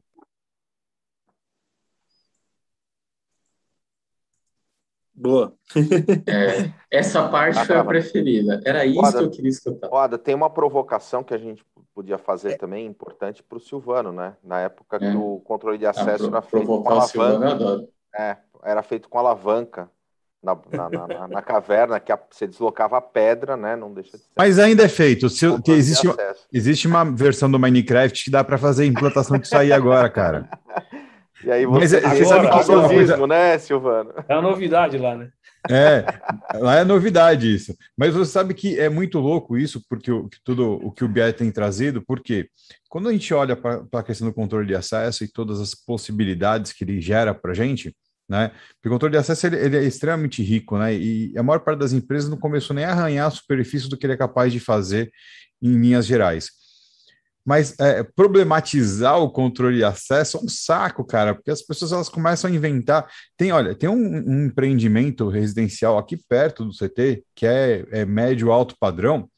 [5.15, 5.53] Boa.
[6.27, 8.61] é, essa parte foi a preferida.
[8.65, 9.87] Era isso Oda, que eu queria escutar.
[9.89, 12.57] Oda, tem uma provocação que a gente podia fazer é.
[12.57, 14.35] também importante para o Silvano, né?
[14.43, 15.15] Na época que é.
[15.15, 17.87] o controle de acesso era feito com alavanca.
[18.17, 19.89] É, era feito com alavanca.
[20.43, 23.75] Na, na, na, na, caverna, que a, você deslocava a pedra, né?
[23.75, 24.29] Não deixa de ser.
[24.37, 25.27] Mas ainda é feito.
[25.27, 26.07] Se, existe,
[26.53, 30.47] existe uma versão do Minecraft que dá para fazer a implantação disso aí agora, cara.
[31.43, 34.13] E aí você Mas é- você sabe que isso é uma coisa- né, Silvano?
[34.27, 35.29] É uma novidade lá, né?
[35.69, 36.05] É,
[36.59, 37.75] lá é novidade isso.
[37.97, 41.07] Mas você sabe que é muito louco isso, porque o, que tudo o que o
[41.07, 42.47] BI tem trazido, porque
[42.87, 46.71] quando a gente olha para a questão do controle de acesso e todas as possibilidades
[46.71, 47.95] que ele gera para a gente,
[48.29, 48.51] né?
[48.75, 50.93] Porque o controle de acesso ele, ele é extremamente rico, né?
[50.93, 54.05] E a maior parte das empresas não começou nem a arranhar a superfície do que
[54.05, 55.11] ele é capaz de fazer
[55.61, 56.49] em linhas gerais.
[57.45, 62.09] Mas é, problematizar o controle de acesso é um saco, cara, porque as pessoas elas
[62.09, 63.07] começam a inventar.
[63.37, 68.51] Tem, olha, tem um, um empreendimento residencial aqui perto do CT, que é, é médio
[68.51, 69.29] alto padrão,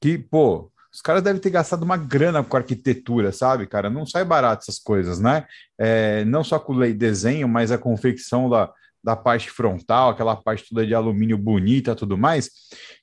[0.00, 3.88] que, pô, os caras devem ter gastado uma grana com arquitetura, sabe, cara?
[3.88, 5.46] Não sai barato essas coisas, né?
[5.78, 8.72] É, não só com o desenho, mas a confecção da,
[9.04, 12.50] da parte frontal, aquela parte toda de alumínio bonita tudo mais.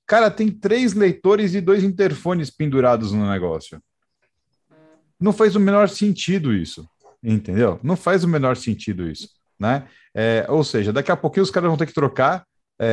[0.05, 3.79] Cara, tem três leitores e dois interfones pendurados no negócio.
[5.23, 6.85] Não faz o menor sentido isso,
[7.23, 7.79] entendeu?
[7.81, 9.87] Não faz o menor sentido isso, né?
[10.13, 12.45] É, ou seja, daqui a pouquinho os caras vão ter que trocar
[12.77, 12.87] é,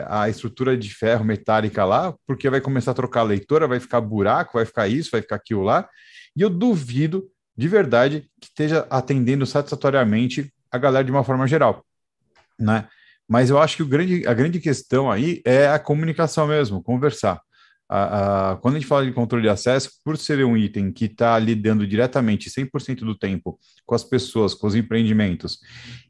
[0.00, 3.78] é, a estrutura de ferro metálica lá, porque vai começar a trocar a leitora, vai
[3.78, 5.86] ficar buraco, vai ficar isso, vai ficar aquilo lá,
[6.34, 11.84] e eu duvido de verdade que esteja atendendo satisfatoriamente a galera de uma forma geral,
[12.58, 12.88] né?
[13.28, 17.42] Mas eu acho que grande, a grande questão aí é a comunicação mesmo, conversar.
[17.96, 21.04] A, a, quando a gente fala de controle de acesso, por ser um item que
[21.04, 25.60] está lidando diretamente 100% do tempo com as pessoas, com os empreendimentos,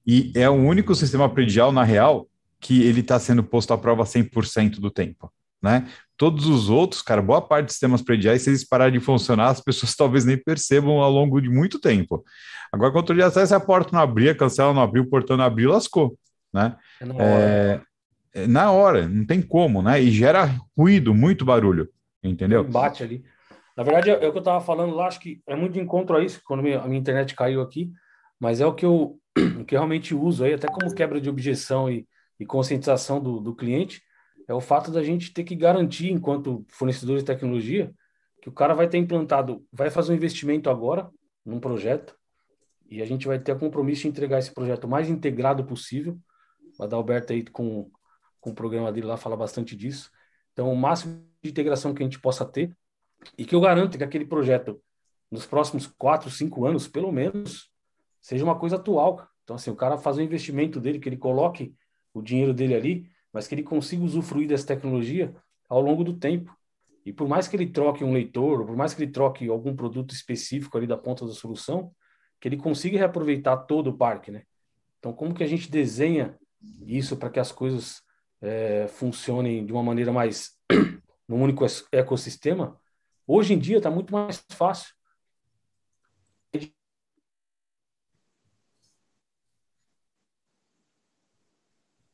[0.06, 2.26] e é o único sistema predial, na real,
[2.58, 5.30] que ele está sendo posto à prova 100% do tempo,
[5.62, 5.86] né?
[6.16, 9.60] Todos os outros, cara, boa parte dos sistemas prediais, se eles pararem de funcionar, as
[9.60, 12.24] pessoas talvez nem percebam ao longo de muito tempo.
[12.72, 15.70] Agora, controle de acesso, a porta não abria, cancela não abriu, o portão não abriu,
[15.70, 16.16] lascou,
[16.50, 16.76] né?
[17.20, 17.80] É
[18.34, 18.44] na hora.
[18.44, 20.00] É, na hora, não tem como, né?
[20.00, 21.88] E gera ruído, muito barulho,
[22.22, 22.64] entendeu?
[22.64, 23.24] Bate ali.
[23.76, 25.80] Na verdade, é, é o que eu estava falando lá, acho que é muito de
[25.80, 27.92] encontro a isso, quando a minha internet caiu aqui,
[28.38, 29.18] mas é o que eu,
[29.60, 32.06] o que eu realmente uso aí, até como quebra de objeção e,
[32.38, 34.02] e conscientização do, do cliente,
[34.46, 37.92] é o fato da gente ter que garantir, enquanto fornecedor de tecnologia,
[38.42, 41.08] que o cara vai ter implantado, vai fazer um investimento agora
[41.44, 42.14] num projeto,
[42.90, 46.18] e a gente vai ter compromisso de entregar esse projeto o mais integrado possível.
[46.78, 47.90] O Adalberto aí com,
[48.44, 50.10] com o programa dele lá fala bastante disso.
[50.52, 52.76] Então, o máximo de integração que a gente possa ter
[53.38, 54.78] e que eu garanto que aquele projeto,
[55.30, 57.70] nos próximos quatro, cinco anos, pelo menos,
[58.20, 59.26] seja uma coisa atual.
[59.42, 61.74] Então, assim, o cara faz o investimento dele, que ele coloque
[62.12, 65.34] o dinheiro dele ali, mas que ele consiga usufruir dessa tecnologia
[65.66, 66.54] ao longo do tempo.
[67.02, 70.12] E por mais que ele troque um leitor, por mais que ele troque algum produto
[70.12, 71.94] específico ali da ponta da solução,
[72.38, 74.42] que ele consiga reaproveitar todo o parque, né?
[74.98, 76.38] Então, como que a gente desenha
[76.86, 78.04] isso para que as coisas
[78.42, 80.58] eh, funcionem de uma maneira mais
[81.28, 82.80] num único ecossistema?
[83.26, 84.94] Hoje em dia está muito mais fácil.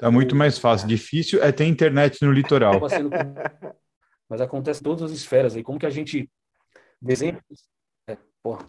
[0.00, 0.88] Tá muito mais fácil.
[0.88, 2.80] Difícil é ter internet no litoral.
[4.28, 5.62] Mas acontece em todas as esferas aí.
[5.62, 6.30] Como que a gente
[7.02, 7.38] desenha?
[8.08, 8.66] É, porra,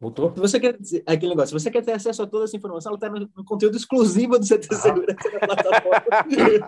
[0.00, 0.32] voltou?
[0.34, 2.90] Se você quer dizer, aquele negócio, se você quer ter acesso a toda essa informação,
[2.90, 6.02] ela está no, no conteúdo exclusivo do CT Segurança na plataforma.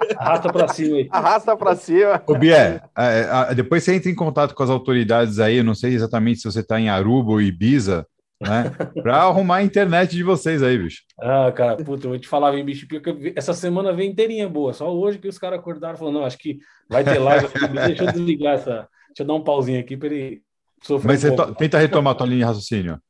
[0.16, 1.08] Arrasta para cima aí.
[1.10, 2.22] Arrasta pra cima.
[2.26, 5.74] Ô, Bié, é, é, depois você entra em contato com as autoridades aí, eu não
[5.74, 8.06] sei exatamente se você está em Aruba ou Ibiza,
[8.40, 8.70] né?
[9.02, 11.02] Para arrumar a internet de vocês aí, bicho.
[11.20, 14.72] Ah, cara, puta, eu vou te falar, bicho, porque essa semana vem inteirinha boa.
[14.72, 17.48] Só hoje que os caras acordaram e falaram, não, acho que vai ter live.
[17.86, 18.88] Deixa eu desligar essa.
[19.08, 20.42] Deixa eu dar um pauzinho aqui para ele
[20.82, 21.08] sofrer.
[21.08, 21.54] Mas um você pouco.
[21.56, 23.00] tenta retomar a tua linha de raciocínio.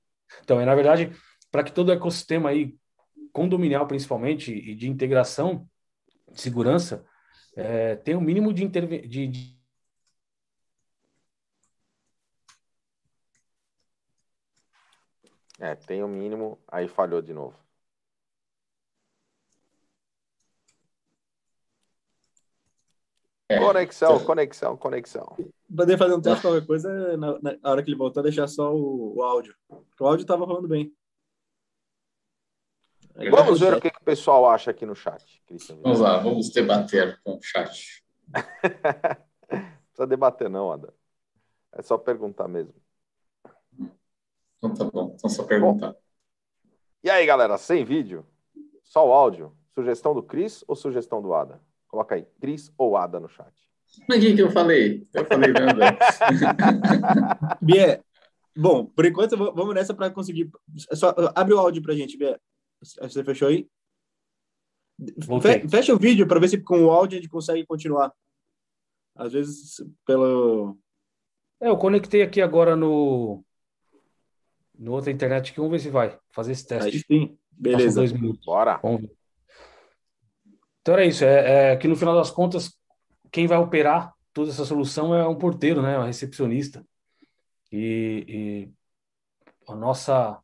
[0.48, 1.12] Então, é na verdade,
[1.52, 2.74] para que todo o ecossistema aí,
[3.34, 5.68] condominial principalmente, e de integração,
[6.32, 7.04] de segurança,
[7.54, 9.58] é, tenha o mínimo de, interve- de, de
[15.60, 17.54] É, tem o mínimo, aí falhou de novo.
[23.50, 25.36] É, Conexão, conexão, conexão.
[25.74, 29.16] Poder fazer um teste, qualquer coisa, na, na hora que ele voltar, deixar só o,
[29.16, 29.54] o áudio.
[29.68, 30.92] O áudio estava rolando bem.
[33.16, 35.76] Aí Vamos ver o que, que o pessoal acha aqui no chat, Cristian.
[35.82, 38.04] Vamos lá, vamos debater com o chat.
[39.98, 40.94] precisa debater, não, Ada.
[41.72, 42.74] É só perguntar mesmo.
[44.56, 45.96] Então tá bom, então só perguntar.
[47.02, 48.26] E aí, galera, sem vídeo,
[48.82, 49.56] só o áudio.
[49.74, 51.60] Sugestão do Cris ou sugestão do Ada?
[51.86, 53.67] Coloca aí, Cris ou Ada no chat.
[54.08, 55.06] Mas o que que eu falei?
[55.12, 55.98] Eu falei nada.
[57.60, 58.00] Bié,
[58.56, 60.50] bom, por enquanto vamos nessa para conseguir.
[60.92, 62.38] Só, abre o áudio pra gente, Bié.
[62.80, 63.68] Você fechou aí?
[65.42, 68.12] Fe- Fecha o vídeo para ver se com o áudio a gente consegue continuar.
[69.14, 70.76] Às vezes, pelo.
[71.60, 73.44] É, eu conectei aqui agora no
[74.78, 77.04] no outra internet aqui, vamos ver se vai fazer esse Aí teste.
[77.08, 77.36] sim.
[77.50, 77.96] Beleza.
[78.00, 78.44] Dois minutos.
[78.46, 78.78] Bora.
[80.80, 81.24] Então era isso.
[81.24, 82.77] É, é, que no final das contas,
[83.30, 85.98] quem vai operar toda essa solução é um porteiro, né?
[85.98, 86.84] Um recepcionista.
[87.72, 88.72] E, e
[89.68, 90.40] a nossa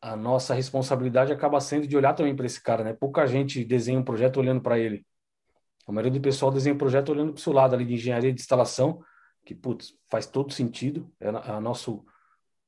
[0.00, 2.94] a nossa responsabilidade acaba sendo de olhar também para esse cara, né?
[2.94, 5.04] Pouca gente desenha um projeto olhando para ele.
[5.86, 8.32] A maioria do pessoal desenha um projeto olhando para o seu lado ali de engenharia
[8.32, 9.02] de instalação,
[9.44, 11.12] que putz, faz todo sentido.
[11.20, 12.02] É a nosso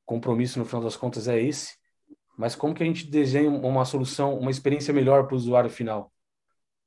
[0.05, 1.79] compromisso no final das contas é esse.
[2.37, 6.12] Mas como que a gente desenha uma solução, uma experiência melhor para o usuário final?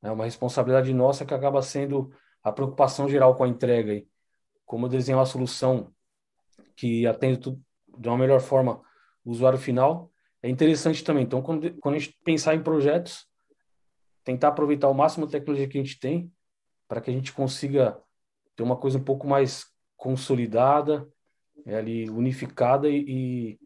[0.05, 2.11] É uma responsabilidade nossa que acaba sendo
[2.43, 3.91] a preocupação geral com a entrega.
[3.91, 4.07] Aí.
[4.65, 5.91] Como desenhar uma solução
[6.75, 7.61] que atende tudo
[7.97, 8.81] de uma melhor forma
[9.23, 10.11] o usuário final
[10.43, 11.23] é interessante também.
[11.23, 13.25] Então, quando, quando a gente pensar em projetos,
[14.23, 16.31] tentar aproveitar o máximo a tecnologia que a gente tem
[16.87, 17.99] para que a gente consiga
[18.55, 19.65] ter uma coisa um pouco mais
[19.97, 21.09] consolidada,
[21.65, 23.59] é, ali unificada e, e,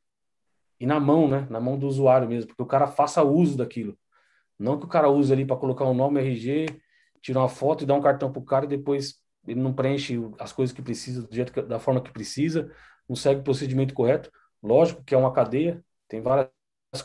[0.79, 1.45] e, na mão, né?
[1.49, 3.98] Na mão do usuário mesmo, porque o cara faça uso daquilo.
[4.59, 6.67] Não que o cara use ali para colocar um nome RG,
[7.21, 9.15] tirar uma foto e dar um cartão para o cara e depois
[9.47, 12.71] ele não preenche as coisas que precisa do jeito que, da forma que precisa,
[13.07, 14.29] não segue o procedimento correto.
[14.61, 16.51] Lógico que é uma cadeia, tem várias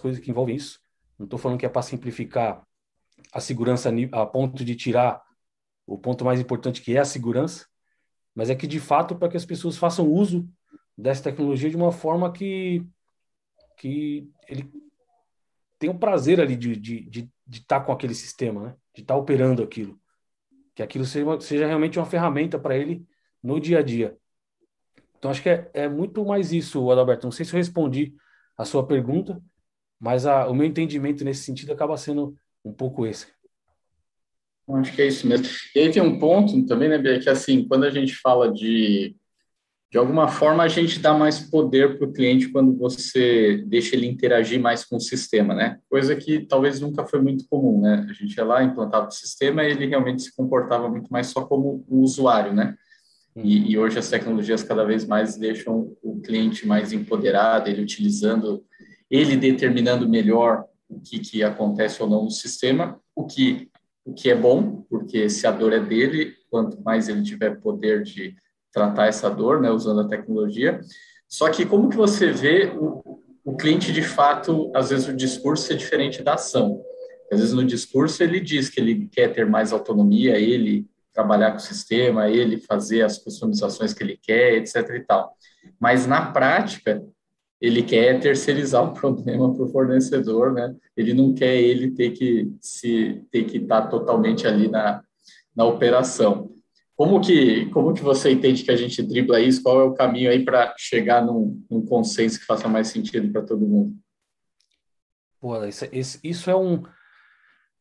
[0.01, 0.81] coisas que envolvem isso.
[1.19, 2.67] Não estou falando que é para simplificar
[3.33, 5.23] a segurança a ponto de tirar
[5.87, 7.67] o ponto mais importante que é a segurança,
[8.35, 10.49] mas é que de fato para que as pessoas façam uso
[10.97, 12.85] dessa tecnologia de uma forma que
[13.77, 14.71] que ele
[15.79, 18.77] tem o prazer ali de estar de, de, de tá com aquele sistema, né?
[18.95, 19.99] de estar tá operando aquilo.
[20.75, 23.07] Que aquilo seja, seja realmente uma ferramenta para ele
[23.43, 24.17] no dia a dia.
[25.19, 27.27] Então, acho que é, é muito mais isso, Adalberto.
[27.27, 28.15] Não sei se eu respondi
[28.57, 29.41] a sua pergunta,
[29.99, 33.27] mas a, o meu entendimento nesse sentido acaba sendo um pouco esse.
[34.69, 35.47] Acho que é isso mesmo.
[35.75, 39.15] E aí tem um ponto também, né, Bia, que assim, quando a gente fala de
[39.95, 44.09] de alguma forma a gente dá mais poder para o cliente quando você deixa ele
[44.09, 45.79] interagir mais com o sistema, né?
[45.89, 48.05] Coisa que talvez nunca foi muito comum, né?
[48.11, 51.45] A gente ia lá, implantava o sistema e ele realmente se comportava muito mais só
[51.45, 52.75] como o usuário, né?
[53.37, 58.65] E, e, hoje as tecnologias cada vez mais deixam o cliente mais empoderado, ele utilizando,
[59.09, 63.71] ele determinando melhor o que, que acontece ou não no sistema, o que,
[64.05, 68.03] o que é bom, porque se a dor é dele, quanto mais ele tiver poder
[68.03, 68.35] de
[68.75, 70.81] tratar essa dor, né, usando a tecnologia.
[71.29, 75.73] Só que como que você vê o, o cliente de fato, às vezes o discurso
[75.73, 76.83] é diferente da ação.
[77.33, 81.59] Às vezes no discurso ele diz que ele quer ter mais autonomia, ele trabalhar com
[81.59, 85.33] o sistema, ele fazer as customizações que ele quer, etc e tal.
[85.79, 87.03] Mas na prática,
[87.61, 90.75] ele quer terceirizar o problema para o fornecedor, né?
[90.97, 95.03] Ele não quer ele ter que se ter que estar totalmente ali na,
[95.57, 96.54] na operação.
[96.97, 99.63] Como que, como que você entende que a gente dribla isso?
[99.63, 103.43] Qual é o caminho aí para chegar num, num, consenso que faça mais sentido para
[103.43, 103.97] todo mundo?
[105.41, 105.87] Pô, isso,
[106.23, 106.85] isso é, um,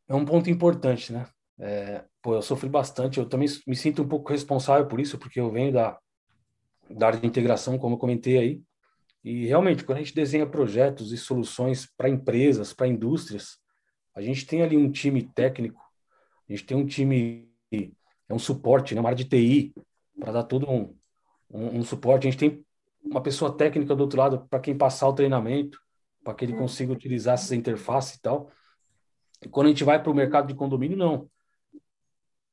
[0.08, 1.28] é um ponto importante, né?
[1.60, 5.39] É, pô, eu sofri bastante, eu também me sinto um pouco responsável por isso, porque
[5.39, 5.97] eu venho da,
[6.89, 8.62] da área de integração, como eu comentei aí,
[9.23, 13.58] e realmente, quando a gente desenha projetos e soluções para empresas, para indústrias,
[14.13, 15.82] a gente tem ali um time técnico,
[16.49, 17.49] a gente tem um time
[18.34, 19.00] é um suporte, né?
[19.00, 19.74] uma área de TI,
[20.19, 20.96] para dar todo um,
[21.50, 22.28] um, um, suporte.
[22.28, 22.65] A gente tem
[23.04, 25.80] uma pessoa técnica do outro lado para quem passar o treinamento,
[26.24, 28.50] para que ele consiga utilizar essa interface e tal.
[29.41, 31.30] E quando a gente vai para o mercado de condomínio, não.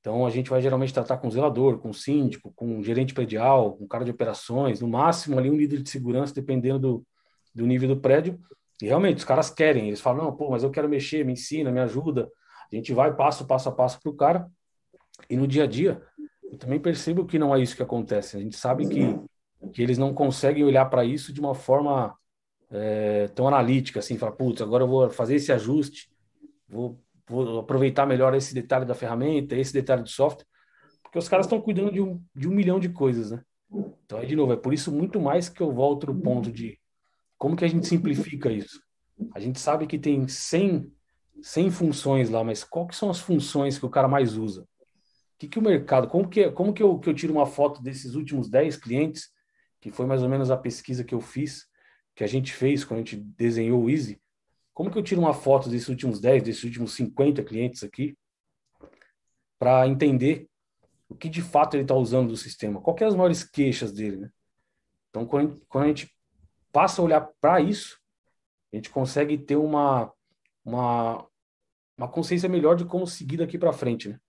[0.00, 4.04] Então, a gente vai geralmente tratar com zelador, com síndico, com gerente predial, com cara
[4.04, 7.06] de operações, no máximo ali um líder de segurança, dependendo do,
[7.54, 8.40] do nível do prédio.
[8.82, 11.70] E realmente, os caras querem, eles falam, não, pô, mas eu quero mexer, me ensina,
[11.70, 12.30] me ajuda.
[12.72, 14.50] A gente vai passo, passo a passo para o cara
[15.28, 16.02] e no dia a dia,
[16.42, 18.36] eu também percebo que não é isso que acontece.
[18.36, 19.18] A gente sabe que,
[19.72, 22.16] que eles não conseguem olhar para isso de uma forma
[22.70, 26.10] é, tão analítica, assim, falar, putz, agora eu vou fazer esse ajuste,
[26.68, 30.46] vou, vou aproveitar melhor esse detalhe da ferramenta, esse detalhe do software,
[31.02, 33.42] porque os caras estão cuidando de um, de um milhão de coisas, né?
[34.04, 36.78] Então, aí, de novo, é por isso muito mais que eu volto no ponto de
[37.38, 38.80] como que a gente simplifica isso.
[39.34, 40.90] A gente sabe que tem 100,
[41.42, 44.66] 100 funções lá, mas quais são as funções que o cara mais usa?
[45.40, 48.14] Que, que o mercado, como que, como que eu, que eu tiro uma foto desses
[48.14, 49.30] últimos 10 clientes,
[49.80, 51.66] que foi mais ou menos a pesquisa que eu fiz,
[52.14, 54.20] que a gente fez quando a gente desenhou o Easy,
[54.74, 58.14] como que eu tiro uma foto desses últimos 10, desses últimos 50 clientes aqui,
[59.58, 60.46] para entender
[61.08, 64.18] o que de fato ele está usando do sistema, quais são as maiores queixas dele,
[64.18, 64.30] né?
[65.08, 66.14] Então, quando quando a gente
[66.70, 67.98] passa a olhar para isso,
[68.70, 70.12] a gente consegue ter uma,
[70.62, 71.26] uma,
[71.96, 74.20] uma consciência melhor de como seguir daqui para frente, né?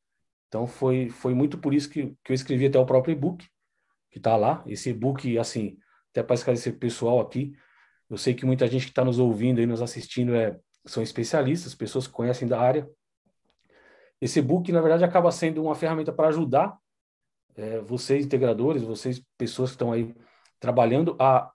[0.52, 3.48] Então foi, foi muito por isso que, que eu escrevi até o próprio e-book,
[4.10, 4.62] que está lá.
[4.68, 5.78] Esse e-book, assim,
[6.10, 7.56] até para esclarecer pessoal aqui,
[8.10, 11.74] Eu sei que muita gente que está nos ouvindo e nos assistindo é, são especialistas,
[11.74, 12.86] pessoas que conhecem da área.
[14.20, 16.78] Esse e-book, na verdade, acaba sendo uma ferramenta para ajudar
[17.56, 20.14] é, vocês, integradores, vocês, pessoas que estão aí
[20.60, 21.50] trabalhando, a,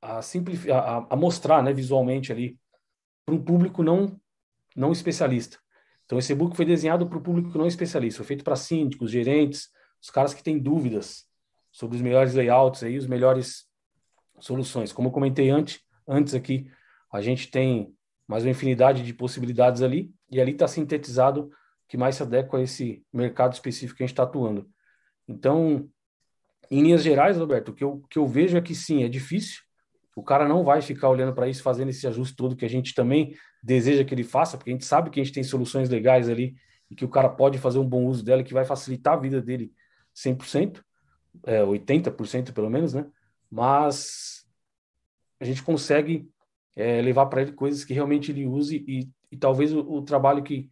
[0.00, 2.58] a, simplificar, a, a mostrar né, visualmente ali
[3.24, 4.20] para um público não,
[4.74, 5.62] não especialista.
[6.12, 9.70] Então, esse e-book foi desenhado para o público não especialista, foi feito para síndicos, gerentes,
[9.98, 11.24] os caras que têm dúvidas
[11.70, 13.64] sobre os melhores layouts aí, os melhores
[14.38, 14.92] soluções.
[14.92, 16.70] Como eu comentei antes, antes aqui,
[17.10, 17.96] a gente tem
[18.28, 21.50] mais uma infinidade de possibilidades ali, e ali está sintetizado
[21.88, 24.68] que mais se adequa a esse mercado específico que a gente está atuando.
[25.26, 25.88] Então,
[26.70, 29.62] em linhas gerais, Roberto, o que eu, que eu vejo é que sim, é difícil,
[30.14, 32.94] o cara não vai ficar olhando para isso, fazendo esse ajuste todo que a gente
[32.94, 36.28] também deseja que ele faça, porque a gente sabe que a gente tem soluções legais
[36.28, 36.54] ali
[36.90, 39.40] e que o cara pode fazer um bom uso dela, que vai facilitar a vida
[39.40, 39.72] dele
[40.14, 40.82] 100%,
[41.44, 43.06] é, 80% pelo menos, né?
[43.50, 44.46] Mas
[45.40, 46.28] a gente consegue
[46.76, 50.42] é, levar para ele coisas que realmente ele use e, e talvez o, o, trabalho
[50.42, 50.70] que,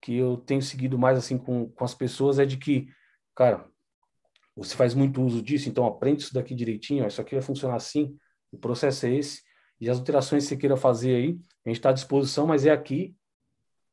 [0.00, 2.88] que eu tenho seguido mais assim com, com as pessoas é de que,
[3.34, 3.66] cara,
[4.56, 7.76] você faz muito uso disso, então aprende isso daqui direitinho, ó, isso aqui vai funcionar
[7.76, 8.16] assim,
[8.52, 9.42] o processo é esse,
[9.80, 12.70] e as alterações que você queira fazer aí, a gente está à disposição, mas é
[12.70, 13.14] aqui,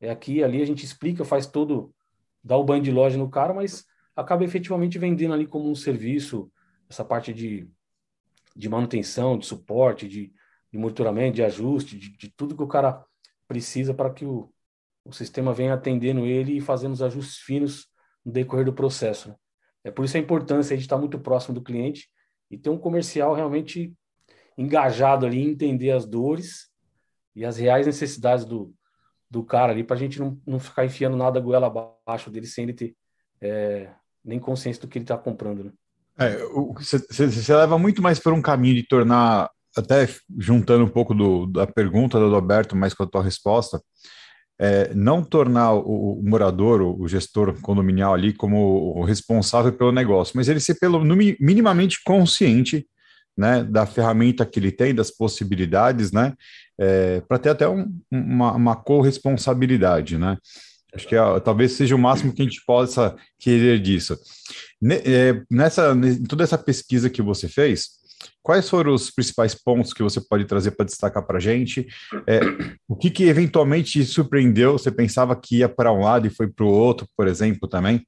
[0.00, 1.94] é aqui, ali a gente explica, faz todo,
[2.42, 6.50] dá o banho de loja no cara, mas acaba efetivamente vendendo ali como um serviço,
[6.88, 7.68] essa parte de,
[8.54, 10.32] de manutenção, de suporte, de,
[10.72, 13.04] de monitoramento, de ajuste, de, de tudo que o cara
[13.46, 14.52] precisa para que o,
[15.04, 17.86] o sistema venha atendendo ele e fazendo os ajustes finos
[18.24, 19.30] no decorrer do processo.
[19.30, 19.36] Né?
[19.84, 22.08] É por isso a importância de estar muito próximo do cliente
[22.50, 23.94] e ter um comercial realmente
[24.58, 26.68] engajado ali em entender as dores
[27.34, 28.74] e as reais necessidades do,
[29.30, 31.68] do cara ali, para a gente não, não ficar enfiando nada goela
[32.06, 32.96] abaixo dele sem ele ter
[33.40, 33.88] é,
[34.24, 35.64] nem consciência do que ele está comprando.
[35.64, 35.72] Né?
[36.80, 41.46] Você é, leva muito mais por um caminho de tornar, até juntando um pouco do,
[41.46, 43.80] da pergunta do Roberto, mais com a tua resposta,
[44.58, 49.92] é, não tornar o, o morador, o, o, gestor condominial ali como o responsável pelo
[49.92, 51.00] negócio, mas ele ser pelo
[51.38, 52.84] minimamente consciente
[53.38, 56.34] né, da ferramenta que ele tem, das possibilidades, né,
[56.76, 60.36] é, para ter até um, uma, uma corresponsabilidade, né.
[60.92, 64.18] Acho que é, talvez seja o máximo que a gente possa querer disso.
[65.04, 65.94] É, nessa,
[66.28, 67.90] toda essa pesquisa que você fez,
[68.42, 71.86] quais foram os principais pontos que você pode trazer para destacar para a gente?
[72.26, 72.40] É,
[72.88, 74.72] o que, que eventualmente te surpreendeu?
[74.72, 78.04] Você pensava que ia para um lado e foi para o outro, por exemplo, também?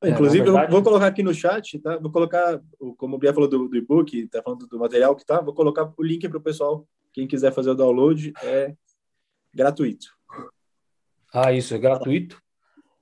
[0.00, 0.66] É, Inclusive, verdade...
[0.66, 1.98] eu vou colocar aqui no chat, tá?
[1.98, 2.60] Vou colocar,
[2.96, 5.92] como o Bia falou do, do e-book, tá falando do material que tá, vou colocar
[5.96, 6.86] o link para o pessoal.
[7.12, 8.74] Quem quiser fazer o download é
[9.52, 10.06] gratuito.
[11.34, 12.40] Ah, isso, é gratuito.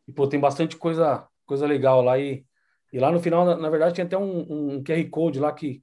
[0.08, 2.18] E, pô, tem bastante coisa, coisa legal lá.
[2.18, 2.44] E,
[2.90, 5.82] e lá no final, na, na verdade, tinha até um, um, QR Code lá que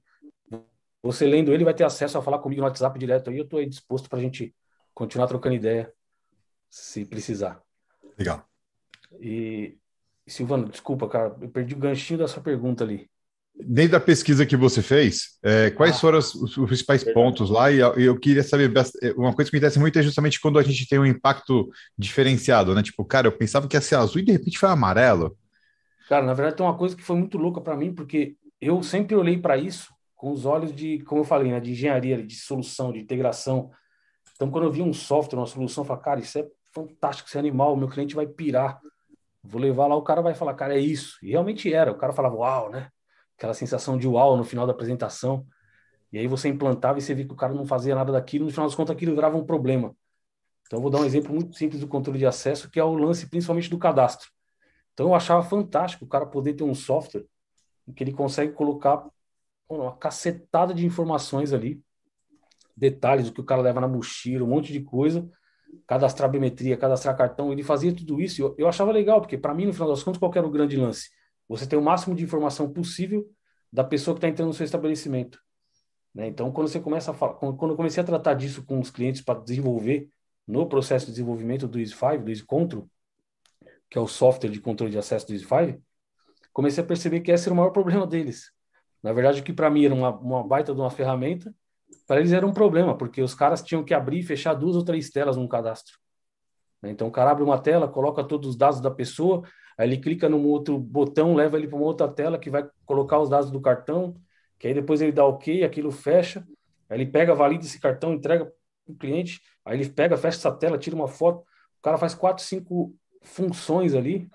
[1.00, 3.38] você lendo ele vai ter acesso a falar comigo no WhatsApp direto aí.
[3.38, 4.54] Eu estou disposto para a gente
[4.92, 5.92] continuar trocando ideia,
[6.68, 7.62] se precisar.
[8.18, 8.44] Legal.
[9.20, 9.78] E,
[10.26, 13.08] Silvano, desculpa, cara, eu perdi o ganchinho dessa pergunta ali.
[13.54, 17.14] Dentro da pesquisa que você fez, é, quais ah, foram os, os, principais verdade.
[17.14, 17.70] pontos lá?
[17.70, 20.62] E eu, queria saber, é, uma coisa que me interessa muito é justamente quando a
[20.62, 22.82] gente tem um impacto diferenciado, né?
[22.82, 25.36] Tipo, cara, eu pensava que ia ser azul e de repente foi amarelo.
[26.08, 29.14] Cara, na verdade tem uma coisa que foi muito louca para mim, porque eu sempre
[29.14, 32.92] olhei para isso com os olhos de, como eu falei, né, de engenharia, de solução,
[32.92, 33.70] de integração.
[34.34, 37.36] Então, quando eu vi um software, uma solução, eu falei, cara, isso é fantástico, esse
[37.36, 38.80] é animal, o meu cliente vai pirar.
[39.46, 41.18] Vou levar lá, o cara vai falar, cara, é isso.
[41.22, 41.92] E realmente era.
[41.92, 42.88] O cara falava, uau, né?
[43.36, 45.46] Aquela sensação de uau no final da apresentação.
[46.10, 48.46] E aí você implantava e você via que o cara não fazia nada daquilo.
[48.46, 49.94] No final das contas, aquilo virava um problema.
[50.66, 53.28] Então, vou dar um exemplo muito simples do controle de acesso, que é o lance
[53.28, 54.30] principalmente do cadastro.
[54.94, 57.26] Então, eu achava fantástico o cara poder ter um software
[57.86, 59.06] em que ele consegue colocar
[59.68, 61.82] uma cacetada de informações ali,
[62.76, 65.28] detalhes do que o cara leva na mochila, um monte de coisa,
[65.86, 68.42] cadastrar biometria, cadastrar cartão, ele fazia tudo isso.
[68.42, 70.76] Eu, eu achava legal, porque para mim, no final das contas, qual era o grande
[70.76, 71.10] lance?
[71.48, 73.28] Você tem o máximo de informação possível
[73.72, 75.38] da pessoa que está entrando no seu estabelecimento.
[76.14, 76.28] Né?
[76.28, 79.20] Então, quando você começa a falar, quando eu comecei a tratar disso com os clientes
[79.20, 80.08] para desenvolver
[80.46, 82.88] no processo de desenvolvimento do Easy5, do Easy Control,
[83.90, 85.80] que é o software de controle de acesso do Easy5,
[86.52, 88.52] comecei a perceber que esse era o maior problema deles.
[89.02, 91.54] Na verdade, o que para mim era uma, uma baita de uma ferramenta,
[92.06, 94.84] para eles era um problema, porque os caras tinham que abrir e fechar duas ou
[94.84, 95.98] três telas num cadastro.
[96.82, 99.42] Então, o cara abre uma tela, coloca todos os dados da pessoa,
[99.78, 103.18] aí ele clica num outro botão, leva ele para uma outra tela que vai colocar
[103.18, 104.14] os dados do cartão,
[104.58, 106.46] que aí depois ele dá OK, aquilo fecha,
[106.88, 110.52] aí ele pega, valida esse cartão, entrega para o cliente, aí ele pega, fecha essa
[110.52, 111.40] tela, tira uma foto,
[111.78, 114.28] o cara faz quatro, cinco funções ali,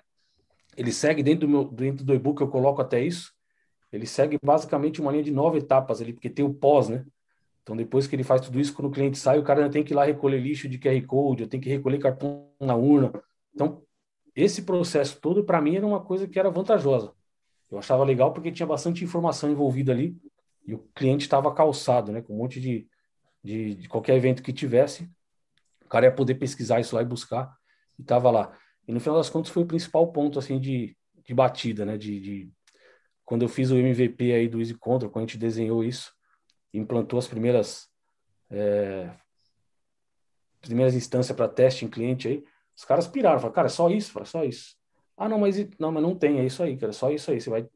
[0.76, 3.32] ele segue dentro do, meu, dentro do e-book, eu coloco até isso,
[3.92, 7.04] ele segue basicamente uma linha de nove etapas ali, porque tem o pós, né?
[7.70, 9.92] Então, depois que ele faz tudo isso, quando o cliente sai, o cara tem que
[9.92, 13.12] ir lá recolher lixo de QR Code, tenho que recolher cartão na urna.
[13.54, 13.84] Então,
[14.34, 17.12] esse processo todo, para mim, era uma coisa que era vantajosa.
[17.70, 20.16] Eu achava legal porque tinha bastante informação envolvida ali
[20.66, 22.20] e o cliente estava calçado, né?
[22.20, 22.88] Com um monte de,
[23.40, 25.08] de, de, qualquer evento que tivesse,
[25.84, 27.56] o cara ia poder pesquisar isso lá e buscar
[27.96, 28.52] e estava lá.
[28.88, 31.96] E no final das contas foi o principal ponto assim de, de batida, né?
[31.96, 32.52] De, de
[33.24, 36.12] quando eu fiz o MVP aí do Easy Control, quando a gente desenhou isso,
[36.72, 37.88] implantou as primeiras
[38.50, 39.10] é,
[40.60, 42.44] primeiras instâncias para teste em cliente aí,
[42.76, 44.76] os caras piraram, falaram, cara, é só isso, é só isso.
[45.16, 47.40] Ah, não, mas não, mas não tem, é isso aí, cara, é só isso aí.
[47.40, 47.68] Você vai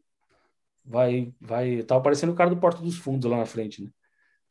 [0.84, 3.90] vai vai tava parecendo o cara do Porto dos Fundos lá na frente, né?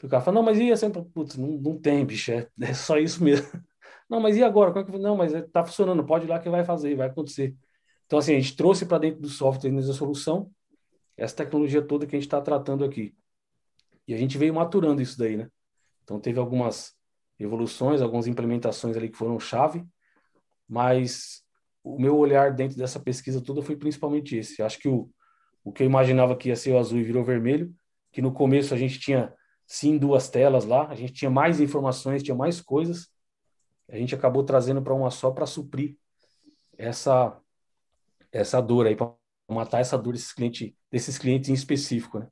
[0.03, 2.97] O cara fala, não, mas e assim, putz, não, não tem, bicho, é, é só
[2.97, 3.47] isso mesmo.
[4.09, 4.71] Não, mas e agora?
[4.71, 4.97] Como é que...
[4.99, 7.55] Não, mas é, tá funcionando, pode ir lá que vai fazer, vai acontecer.
[8.05, 10.51] Então, assim, a gente trouxe para dentro do software da solução
[11.17, 13.15] essa tecnologia toda que a gente está tratando aqui.
[14.07, 15.47] E a gente veio maturando isso daí, né?
[16.03, 16.93] Então, teve algumas
[17.39, 19.85] evoluções, algumas implementações ali que foram chave,
[20.67, 21.41] mas
[21.83, 24.61] o meu olhar dentro dessa pesquisa toda foi principalmente esse.
[24.61, 25.09] Acho que o,
[25.63, 27.73] o que eu imaginava que ia ser o azul e virou vermelho,
[28.11, 29.33] que no começo a gente tinha
[29.65, 33.09] sim duas telas lá, a gente tinha mais informações, tinha mais coisas,
[33.89, 35.97] a gente acabou trazendo para uma só para suprir
[36.77, 37.39] essa
[38.31, 39.13] essa dor aí, para
[39.47, 42.27] matar essa dor desses clientes, desses clientes em específico, né?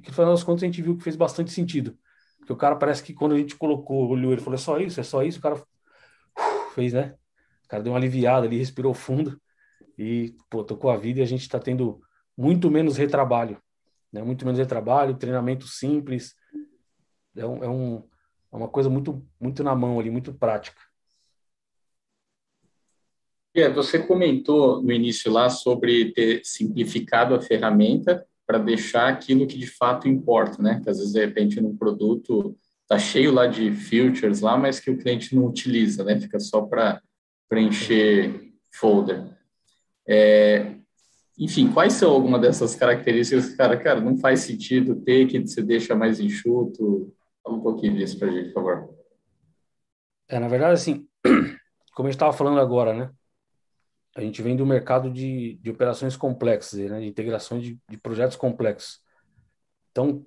[0.00, 1.96] E que no final das contas a gente viu que fez bastante sentido.
[2.38, 4.98] Porque o cara parece que quando a gente colocou, olhou, ele falou: é só isso,
[4.98, 5.62] é só isso, o cara
[6.74, 7.14] fez, né?
[7.64, 9.38] O cara deu uma aliviada ali, respirou fundo
[9.98, 12.00] e, pô, tocou a vida e a gente está tendo
[12.34, 13.60] muito menos retrabalho,
[14.10, 14.22] né?
[14.22, 16.34] Muito menos retrabalho, treinamento simples.
[17.36, 18.08] É, um, é, um,
[18.50, 20.80] é uma coisa muito, muito na mão ali, muito prática.
[23.54, 29.56] É, você comentou no início lá sobre ter simplificado a ferramenta para deixar aquilo que
[29.56, 30.80] de fato importa, né?
[30.82, 34.90] Que às vezes, de repente, num produto tá cheio lá de features lá, mas que
[34.90, 36.20] o cliente não utiliza, né?
[36.20, 37.00] Fica só para
[37.48, 39.24] preencher folder.
[40.04, 40.74] É,
[41.38, 45.94] enfim, quais são algumas dessas características, cara, cara, não faz sentido ter que você deixa
[45.94, 47.14] mais enxuto?
[47.44, 48.92] Fala um pouquinho disso para gente, por favor.
[50.28, 51.06] É, na verdade, assim,
[51.94, 53.10] como a gente estava falando agora, né?
[54.14, 58.36] A gente vem do mercado de, de operações complexas, né, de integrações de, de projetos
[58.36, 59.00] complexos.
[59.90, 60.26] Então,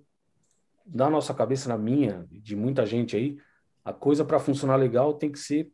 [0.86, 3.38] na nossa cabeça, na minha, de muita gente aí,
[3.84, 5.72] a coisa para funcionar legal tem que ser,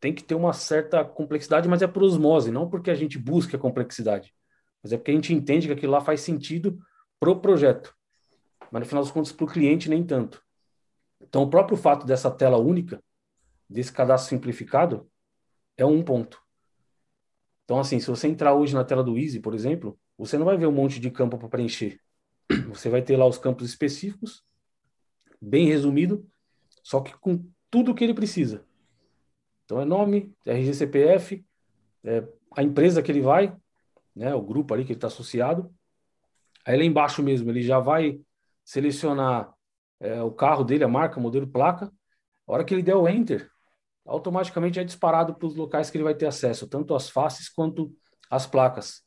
[0.00, 3.56] tem que ter uma certa complexidade, mas é por osmose, não porque a gente busca
[3.56, 4.34] a complexidade,
[4.82, 6.78] mas é porque a gente entende que aquilo lá faz sentido
[7.20, 7.94] pro projeto.
[8.70, 10.42] Mas no final das contas, para o cliente, nem tanto.
[11.20, 13.02] Então, o próprio fato dessa tela única,
[13.68, 15.08] desse cadastro simplificado,
[15.76, 16.41] é um ponto.
[17.64, 20.56] Então, assim, se você entrar hoje na tela do Easy, por exemplo, você não vai
[20.56, 21.98] ver um monte de campo para preencher.
[22.68, 24.44] Você vai ter lá os campos específicos,
[25.40, 26.28] bem resumido,
[26.82, 28.64] só que com tudo o que ele precisa.
[29.64, 31.44] Então, é nome, RG CPF,
[32.04, 33.56] é a empresa que ele vai,
[34.14, 35.72] né, o grupo ali que ele está associado.
[36.64, 38.20] Aí lá embaixo mesmo, ele já vai
[38.64, 39.52] selecionar
[40.00, 41.92] é, o carro dele, a marca, modelo, placa.
[42.46, 43.50] A hora que ele der o Enter,
[44.04, 47.94] automaticamente é disparado para os locais que ele vai ter acesso, tanto as faces quanto
[48.30, 49.02] as placas.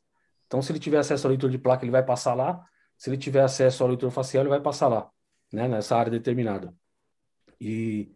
[0.46, 2.64] Então, se ele tiver acesso ao leitor de placa, ele vai passar lá.
[2.96, 5.10] Se ele tiver acesso ao leitor facial, ele vai passar lá,
[5.52, 6.74] né, nessa área determinada.
[7.60, 8.10] E,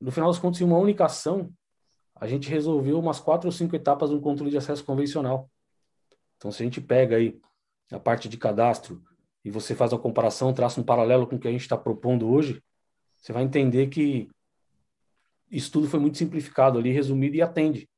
[0.00, 1.52] no final das contas, em uma única ação,
[2.14, 5.50] a gente resolveu umas quatro ou cinco etapas do controle de acesso convencional.
[6.36, 7.40] Então, se a gente pega aí
[7.92, 9.02] a parte de cadastro
[9.44, 12.28] e você faz a comparação, traça um paralelo com o que a gente está propondo
[12.28, 12.62] hoje,
[13.16, 14.28] você vai entender que
[15.50, 17.88] isso tudo foi muito simplificado ali, resumido e atende,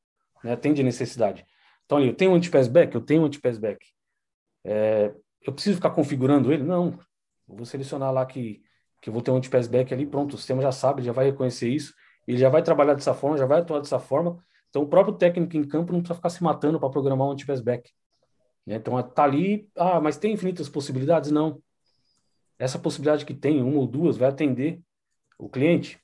[0.43, 0.53] né?
[0.53, 1.45] atende a necessidade.
[1.85, 2.95] Então, ali, eu tenho um anti-passback?
[2.95, 3.85] Eu tenho um anti-passback.
[4.65, 6.63] É, eu preciso ficar configurando ele?
[6.63, 6.99] Não.
[7.49, 8.63] Eu vou selecionar lá que,
[9.01, 11.69] que eu vou ter um anti-passback ali, pronto, o sistema já sabe, já vai reconhecer
[11.69, 11.95] isso,
[12.29, 14.39] ele já vai trabalhar dessa forma, já vai atuar dessa forma.
[14.69, 17.91] Então, o próprio técnico em campo não precisa ficar se matando para programar um anti-passback.
[18.65, 18.77] Né?
[18.77, 21.31] Então, tá ali, ah, mas tem infinitas possibilidades?
[21.31, 21.61] Não.
[22.57, 24.81] Essa possibilidade que tem, uma ou duas, vai atender
[25.39, 26.00] o cliente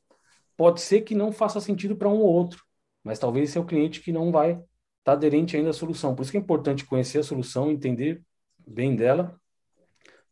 [0.57, 2.65] pode ser que não faça sentido para um ou outro,
[3.05, 4.65] mas talvez esse é o cliente que não vai estar
[5.05, 6.15] tá aderente ainda à solução.
[6.15, 8.23] Por isso que é importante conhecer a solução, entender
[8.67, 9.41] bem dela,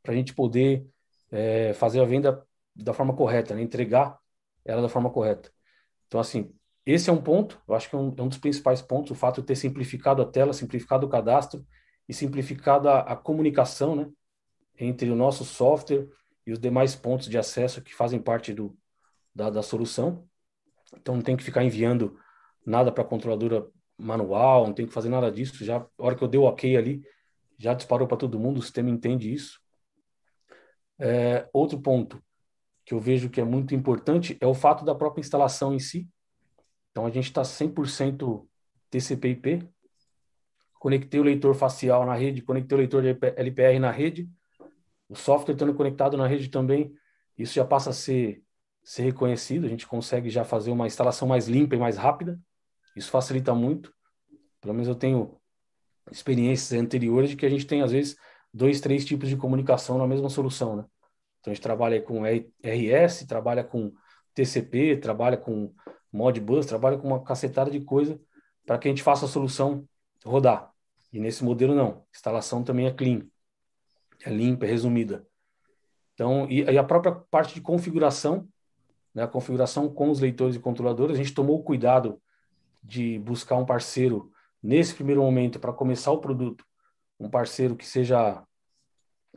[0.02, 0.86] para a gente poder
[1.30, 3.62] é, fazer a venda da forma correta, né?
[3.62, 4.18] entregar
[4.64, 5.50] ela da forma correta.
[6.06, 6.52] Então, assim,
[6.84, 9.14] esse é um ponto, eu acho que é um, é um dos principais pontos, o
[9.14, 11.64] fato de ter simplificado a tela, simplificado o cadastro
[12.08, 14.10] e simplificado a, a comunicação né?
[14.78, 16.08] entre o nosso software
[16.46, 18.76] e os demais pontos de acesso que fazem parte do,
[19.34, 20.26] da, da solução.
[20.96, 22.18] Então não tem que ficar enviando
[22.64, 23.66] nada para a controladora
[23.98, 25.64] manual, não tem que fazer nada disso.
[25.64, 27.02] Já, a hora que eu dei o ok ali,
[27.58, 29.60] já disparou para todo mundo, o sistema entende isso.
[30.98, 32.22] É, outro ponto,
[32.84, 36.08] que eu vejo que é muito importante é o fato da própria instalação em si.
[36.90, 38.46] Então a gente está 100%
[38.90, 39.68] TCP/IP.
[40.78, 44.28] Conectei o leitor facial na rede, conectei o leitor de LPR na rede,
[45.08, 46.94] o software estando conectado na rede também,
[47.38, 48.42] isso já passa a ser,
[48.84, 52.38] ser reconhecido, a gente consegue já fazer uma instalação mais limpa e mais rápida,
[52.94, 53.92] isso facilita muito.
[54.60, 55.40] Pelo menos eu tenho
[56.10, 58.16] experiências anteriores de que a gente tem, às vezes,
[58.52, 60.84] dois, três tipos de comunicação na mesma solução, né?
[61.40, 63.92] Então, a gente trabalha com RS, trabalha com
[64.34, 65.74] TCP, trabalha com
[66.12, 68.20] Modbus, trabalha com uma cacetada de coisa
[68.64, 69.86] para que a gente faça a solução
[70.24, 70.70] rodar.
[71.12, 71.88] E nesse modelo, não.
[71.88, 73.26] A instalação também é clean,
[74.24, 75.26] é limpa, é resumida.
[76.14, 78.48] Então, e, e a própria parte de configuração,
[79.14, 82.20] né, a configuração com os leitores e controladores, a gente tomou o cuidado
[82.82, 84.30] de buscar um parceiro
[84.62, 86.64] nesse primeiro momento para começar o produto,
[87.18, 88.42] um parceiro que seja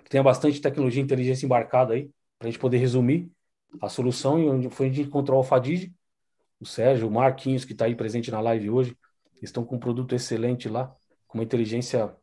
[0.04, 2.10] que tenha bastante tecnologia e inteligência embarcada aí,
[2.40, 3.30] para a gente poder resumir
[3.82, 5.94] a solução, e onde foi a gente encontrou o Alfadid,
[6.60, 8.98] o Sérgio, o Marquinhos, que está aí presente na live hoje,
[9.42, 10.96] estão com um produto excelente lá,
[11.28, 12.16] com uma inteligência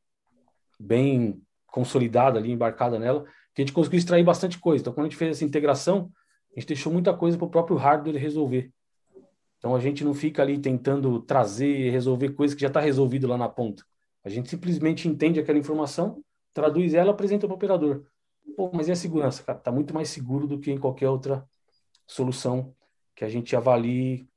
[0.78, 3.24] bem consolidada ali, embarcada nela,
[3.54, 4.82] que a gente conseguiu extrair bastante coisa.
[4.82, 6.10] Então, quando a gente fez essa integração,
[6.54, 8.72] a gente deixou muita coisa para o próprio hardware resolver.
[9.58, 13.36] Então, a gente não fica ali tentando trazer, resolver coisas que já está resolvido lá
[13.36, 13.84] na ponta.
[14.22, 16.22] A gente simplesmente entende aquela informação
[16.54, 18.06] traduz ela, apresenta para o operador.
[18.56, 19.42] Pô, mas e a segurança?
[19.42, 21.44] Cara, tá muito mais seguro do que em qualquer outra
[22.06, 22.74] solução
[23.14, 24.28] que a gente avalie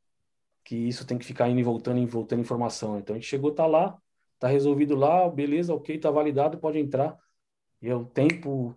[0.67, 2.99] que isso tem que ficar indo e voltando e voltando informação.
[2.99, 3.97] Então a gente chegou, tá lá,
[4.37, 7.17] tá resolvido lá, beleza, ok, tá validado, pode entrar.
[7.81, 8.75] E o tempo,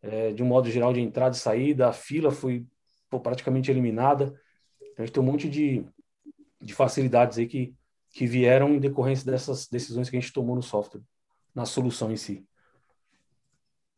[0.00, 2.64] é, de um modo geral, de entrada e saída, a fila foi
[3.12, 4.40] pô, praticamente eliminada.
[4.80, 5.86] Então a gente tem um monte de,
[6.58, 7.76] de facilidades aí que,
[8.08, 11.02] que vieram em decorrência dessas decisões que a gente tomou no software,
[11.54, 12.48] na solução em si.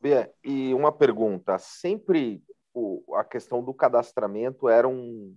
[0.01, 2.43] Bia, e uma pergunta: sempre
[2.75, 5.37] o, a questão do cadastramento era um,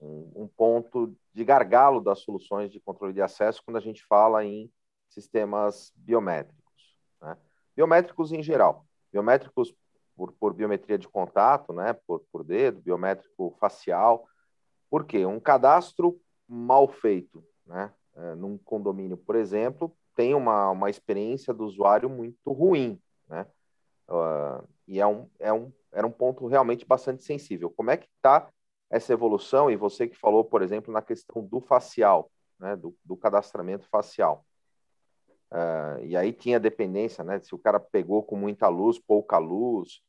[0.00, 4.42] um, um, ponto de gargalo das soluções de controle de acesso quando a gente fala
[4.42, 4.72] em
[5.06, 6.96] sistemas biométricos.
[7.20, 7.36] Né?
[7.76, 8.86] Biométricos em geral.
[9.12, 9.74] Biométricos
[10.18, 11.92] por, por biometria de contato, né?
[11.92, 14.26] por, por dedo, biométrico facial.
[14.90, 15.24] Por quê?
[15.24, 17.92] Um cadastro mal feito, né?
[18.16, 23.00] É, num condomínio, por exemplo, tem uma, uma experiência do usuário muito ruim.
[23.28, 23.46] Né?
[24.08, 27.70] Uh, e é um, é um, era um ponto realmente bastante sensível.
[27.70, 28.48] Como é que está
[28.90, 29.70] essa evolução?
[29.70, 34.44] E você que falou, por exemplo, na questão do facial, né, do, do cadastramento facial.
[35.52, 37.38] Uh, e aí tinha dependência, né?
[37.38, 40.02] Se o cara pegou com muita luz, pouca luz,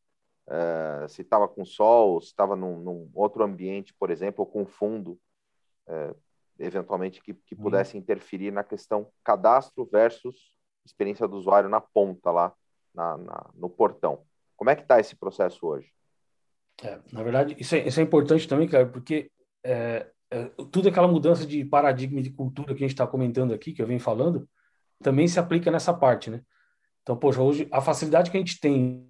[0.49, 4.65] uh, se estava com sol, se estava num, num, outro ambiente, por exemplo, ou com
[4.65, 5.19] fundo,
[5.87, 6.15] uh,
[6.57, 8.01] eventualmente que, que pudesse uhum.
[8.01, 10.53] interferir na questão cadastro versus
[10.85, 12.53] experiência do usuário na ponta lá
[12.93, 14.23] na, na, no portão.
[14.57, 15.89] Como é que está esse processo hoje?
[16.83, 19.31] É, na verdade, isso é, isso é, importante também, cara, porque
[19.63, 23.73] é, é, tudo aquela mudança de paradigma de cultura que a gente está comentando aqui,
[23.73, 24.47] que eu venho falando,
[25.01, 26.41] também se aplica nessa parte, né?
[27.01, 29.09] Então, poxa, hoje a facilidade que a gente tem,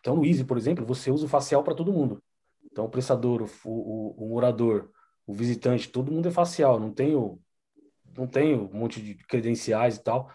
[0.00, 2.22] então no Easy, por exemplo, você usa o facial para todo mundo.
[2.70, 4.90] Então, o prestador, o, o, o, morador,
[5.26, 7.40] o visitante, todo mundo é facial, não tem o,
[8.16, 10.30] não tem um monte de credenciais e tal.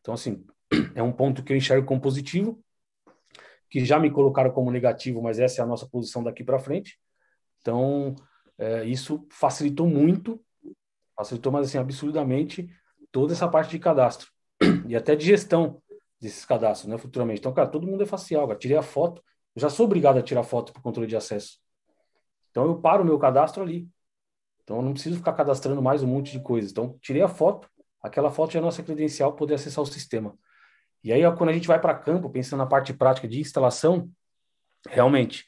[0.00, 0.44] Então, assim,
[0.94, 2.62] é um ponto que eu enxergo como positivo,
[3.70, 6.98] que já me colocaram como negativo, mas essa é a nossa posição daqui para frente.
[7.60, 8.14] Então,
[8.56, 10.40] é, isso facilitou muito,
[11.16, 12.68] facilitou, mas assim, absurdamente,
[13.10, 14.28] toda essa parte de cadastro
[14.88, 15.82] e até de gestão
[16.20, 17.40] desses cadastros, né, futuramente.
[17.40, 18.58] Então, cara, todo mundo é facial, cara.
[18.58, 19.22] Tirei a foto,
[19.54, 21.58] eu já sou obrigado a tirar foto para controle de acesso.
[22.50, 23.88] Então, eu paro o meu cadastro ali.
[24.62, 26.70] Então, eu não preciso ficar cadastrando mais um monte de coisas.
[26.70, 27.68] Então, tirei a foto,
[28.00, 30.36] aquela foto é a nossa credencial para poder acessar o sistema.
[31.02, 34.10] E aí, quando a gente vai para campo, pensando na parte prática de instalação,
[34.88, 35.44] realmente,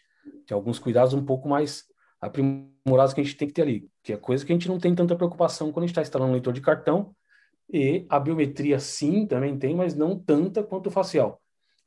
[0.46, 1.84] tem alguns cuidados um pouco mais
[2.20, 4.78] aprimorados que a gente tem que ter ali, que é coisa que a gente não
[4.78, 7.14] tem tanta preocupação quando a gente está instalando um leitor de cartão,
[7.68, 11.40] e a biometria sim, também tem, mas não tanta quanto o facial.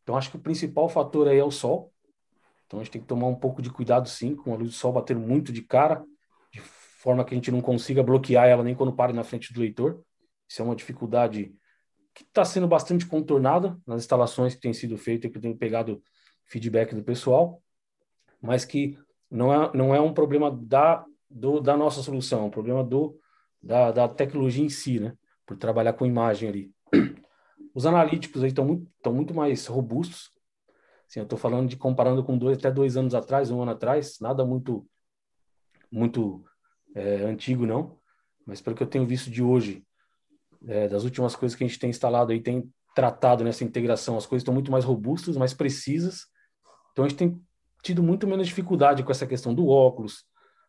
[0.03, 1.93] Então, acho que o principal fator aí é o sol.
[2.65, 4.75] Então, a gente tem que tomar um pouco de cuidado sim, com a luz do
[4.75, 6.03] sol bater muito de cara,
[6.51, 9.59] de forma que a gente não consiga bloquear ela nem quando para na frente do
[9.59, 10.03] leitor.
[10.47, 11.53] Isso é uma dificuldade
[12.13, 16.01] que está sendo bastante contornada nas instalações que têm sido feitas, que eu tenho pegado
[16.45, 17.61] feedback do pessoal,
[18.41, 18.97] mas que
[19.29, 23.17] não é, não é um problema da, do, da nossa solução, é um problema do,
[23.61, 25.13] da, da tecnologia em si, né?
[25.49, 26.71] Por trabalhar com imagem ali.
[27.73, 30.31] Os analíticos aí estão muito, muito mais robustos.
[31.07, 34.19] Assim, eu estou falando de comparando com dois, até dois anos atrás, um ano atrás,
[34.21, 34.87] nada muito,
[35.91, 36.45] muito
[36.93, 37.97] é, antigo, não.
[38.45, 39.83] Mas pelo que eu tenho visto de hoje,
[40.67, 44.27] é, das últimas coisas que a gente tem instalado aí, tem tratado nessa integração, as
[44.27, 46.27] coisas estão muito mais robustas, mais precisas.
[46.91, 47.41] Então a gente tem
[47.81, 50.25] tido muito menos dificuldade com essa questão do óculos,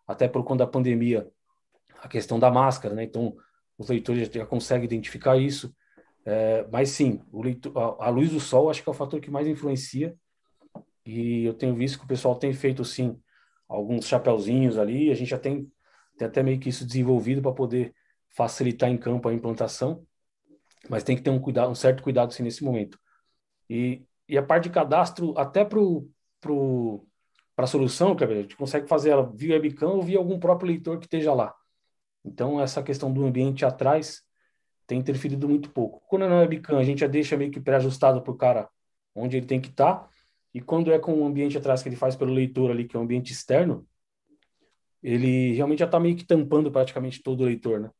[0.09, 1.31] até por conta da pandemia,
[2.03, 3.05] a questão da máscara, né?
[3.05, 3.37] Então,
[3.81, 5.74] os leitores já conseguem identificar isso.
[6.26, 9.31] É, mas sim, leitor, a, a, luz do sol acho que é o fator que
[9.31, 10.14] mais influencia.
[11.05, 13.18] E eu tenho visto que o pessoal tem feito sim
[13.66, 15.11] alguns chapéuzinhos ali.
[15.11, 15.66] A gente já tem,
[16.18, 17.95] tem até meio que isso desenvolvido para poder
[18.28, 20.07] facilitar em campo a implantação.
[20.87, 22.99] Mas tem que ter um cuidado, um certo cuidado sim nesse momento.
[23.68, 25.81] E, e a parte de cadastro, até para
[26.39, 27.07] pro,
[27.57, 31.07] a solução, a gente consegue fazer ela via webcam ou via algum próprio leitor que
[31.07, 31.55] esteja lá.
[32.25, 34.23] Então, essa questão do ambiente atrás
[34.87, 36.03] tem interferido muito pouco.
[36.09, 38.68] Quando é na webcam, a gente já deixa meio que pré-ajustado para o cara
[39.14, 39.95] onde ele tem que estar.
[39.95, 40.11] Tá,
[40.53, 42.99] e quando é com o ambiente atrás que ele faz pelo leitor ali, que é
[42.99, 43.87] um ambiente externo,
[45.03, 47.91] ele realmente já está meio que tampando praticamente todo o leitor, né?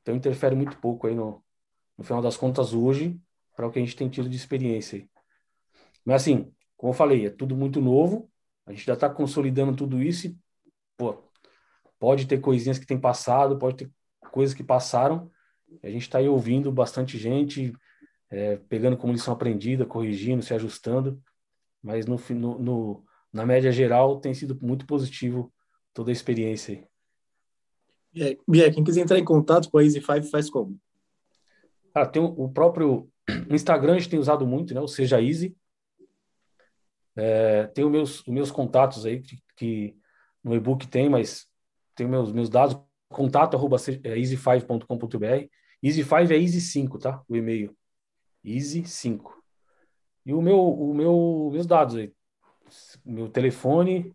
[0.00, 1.44] Então interfere muito pouco aí no,
[1.96, 3.20] no final das contas hoje
[3.54, 5.06] para o que a gente tem tido de experiência.
[6.04, 8.30] Mas assim, como eu falei, é tudo muito novo,
[8.64, 10.38] a gente já está consolidando tudo isso e,
[10.96, 11.27] pô,
[11.98, 13.90] Pode ter coisinhas que tem passado, pode ter
[14.30, 15.30] coisas que passaram.
[15.82, 17.72] A gente está aí ouvindo bastante gente,
[18.30, 21.20] é, pegando como lição aprendida, corrigindo, se ajustando.
[21.82, 25.52] Mas no, no, no, na média geral tem sido muito positivo
[25.92, 28.38] toda a experiência aí.
[28.46, 30.78] Bia, quem quiser entrar em contato com a Easy Five faz como?
[31.94, 33.08] Ah, tem o, o próprio
[33.50, 34.80] Instagram a gente tem usado muito, né?
[34.80, 35.56] O Seja Easy.
[37.16, 39.96] É, tem os meus, os meus contatos aí que, que
[40.42, 41.47] no e-book tem, mas
[41.98, 42.78] tenho meus, meus dados,
[43.08, 45.48] contato arroba é, easy5.com.br.
[45.84, 47.22] Easy5 é easy5, tá?
[47.28, 47.76] O e-mail.
[48.44, 49.32] Easy5.
[50.24, 52.12] E o meu, o meu, meus dados aí.
[53.04, 54.14] Meu telefone,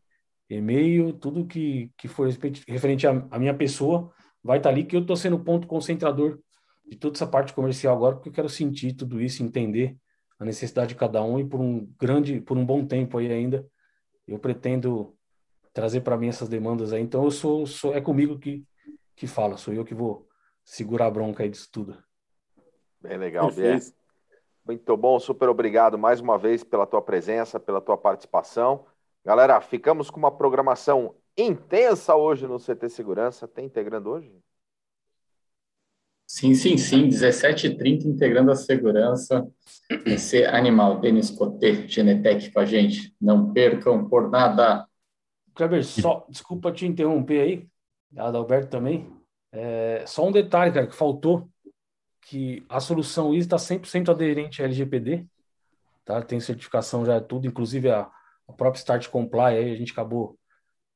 [0.50, 2.30] e-mail, tudo que, que for
[2.68, 4.12] referente à, minha pessoa
[4.42, 6.40] vai estar tá ali, que eu estou sendo ponto concentrador
[6.86, 9.98] de toda essa parte comercial agora, porque eu quero sentir tudo isso, entender
[10.40, 13.66] a necessidade de cada um e por um grande, por um bom tempo aí ainda,
[14.28, 15.18] eu pretendo
[15.74, 17.02] trazer para mim essas demandas aí.
[17.02, 18.66] Então eu sou, sou é comigo que
[19.16, 20.28] que fala, sou eu que vou
[20.64, 21.98] segurar a bronca aí disso tudo.
[23.00, 23.80] Bem legal, Bier.
[24.66, 28.86] Muito bom, super obrigado mais uma vez pela tua presença, pela tua participação.
[29.26, 33.48] Galera, ficamos com uma programação intensa hoje no CT Segurança.
[33.48, 34.32] Tem integrando hoje?
[36.26, 37.10] Sim, sim, sim.
[37.10, 39.46] 17h30 integrando a segurança.
[40.18, 41.00] Ser animal.
[41.00, 43.14] Denis Cotê, Genetec com a gente.
[43.20, 44.88] Não percam por nada.
[45.54, 47.68] Kleber, só, desculpa te interromper aí,
[48.18, 49.12] Adalberto também.
[49.52, 51.48] É, só um detalhe, cara, que faltou,
[52.22, 55.26] que a solução ISO está 100% aderente à LGPD,
[56.06, 56.22] tá?
[56.22, 58.10] Tem certificação já tudo, inclusive a,
[58.48, 60.38] a própria Start Comply, aí a gente acabou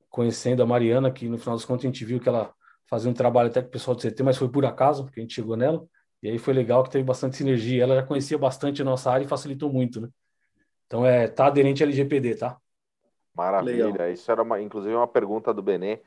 [0.09, 2.53] conhecendo a Mariana, que no final dos contos a gente viu que ela
[2.87, 5.23] fazia um trabalho até com o pessoal do CT, mas foi por acaso, porque a
[5.23, 5.85] gente chegou nela,
[6.23, 7.83] e aí foi legal que teve bastante sinergia.
[7.83, 10.09] Ela já conhecia bastante a nossa área e facilitou muito, né?
[10.87, 12.57] Então, é, tá aderente à LGPD, tá?
[13.37, 13.85] Maravilha.
[13.85, 14.09] Legal.
[14.09, 15.99] Isso era uma, inclusive uma pergunta do Benê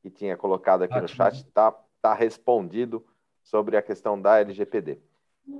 [0.00, 1.44] que tinha colocado aqui no chat.
[1.46, 3.04] Tá, tá respondido
[3.42, 5.00] sobre a questão da LGPD.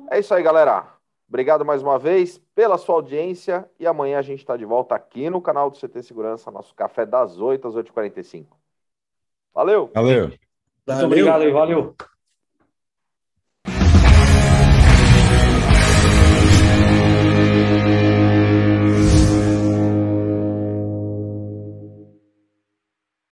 [0.08, 0.94] É isso aí, galera.
[1.28, 5.28] Obrigado mais uma vez pela sua audiência e amanhã a gente está de volta aqui
[5.28, 8.46] no canal do CT Segurança, nosso café das 8 às 8h45.
[9.52, 9.90] Valeu!
[9.92, 10.28] Valeu!
[10.86, 11.96] Muito obrigado aí, valeu!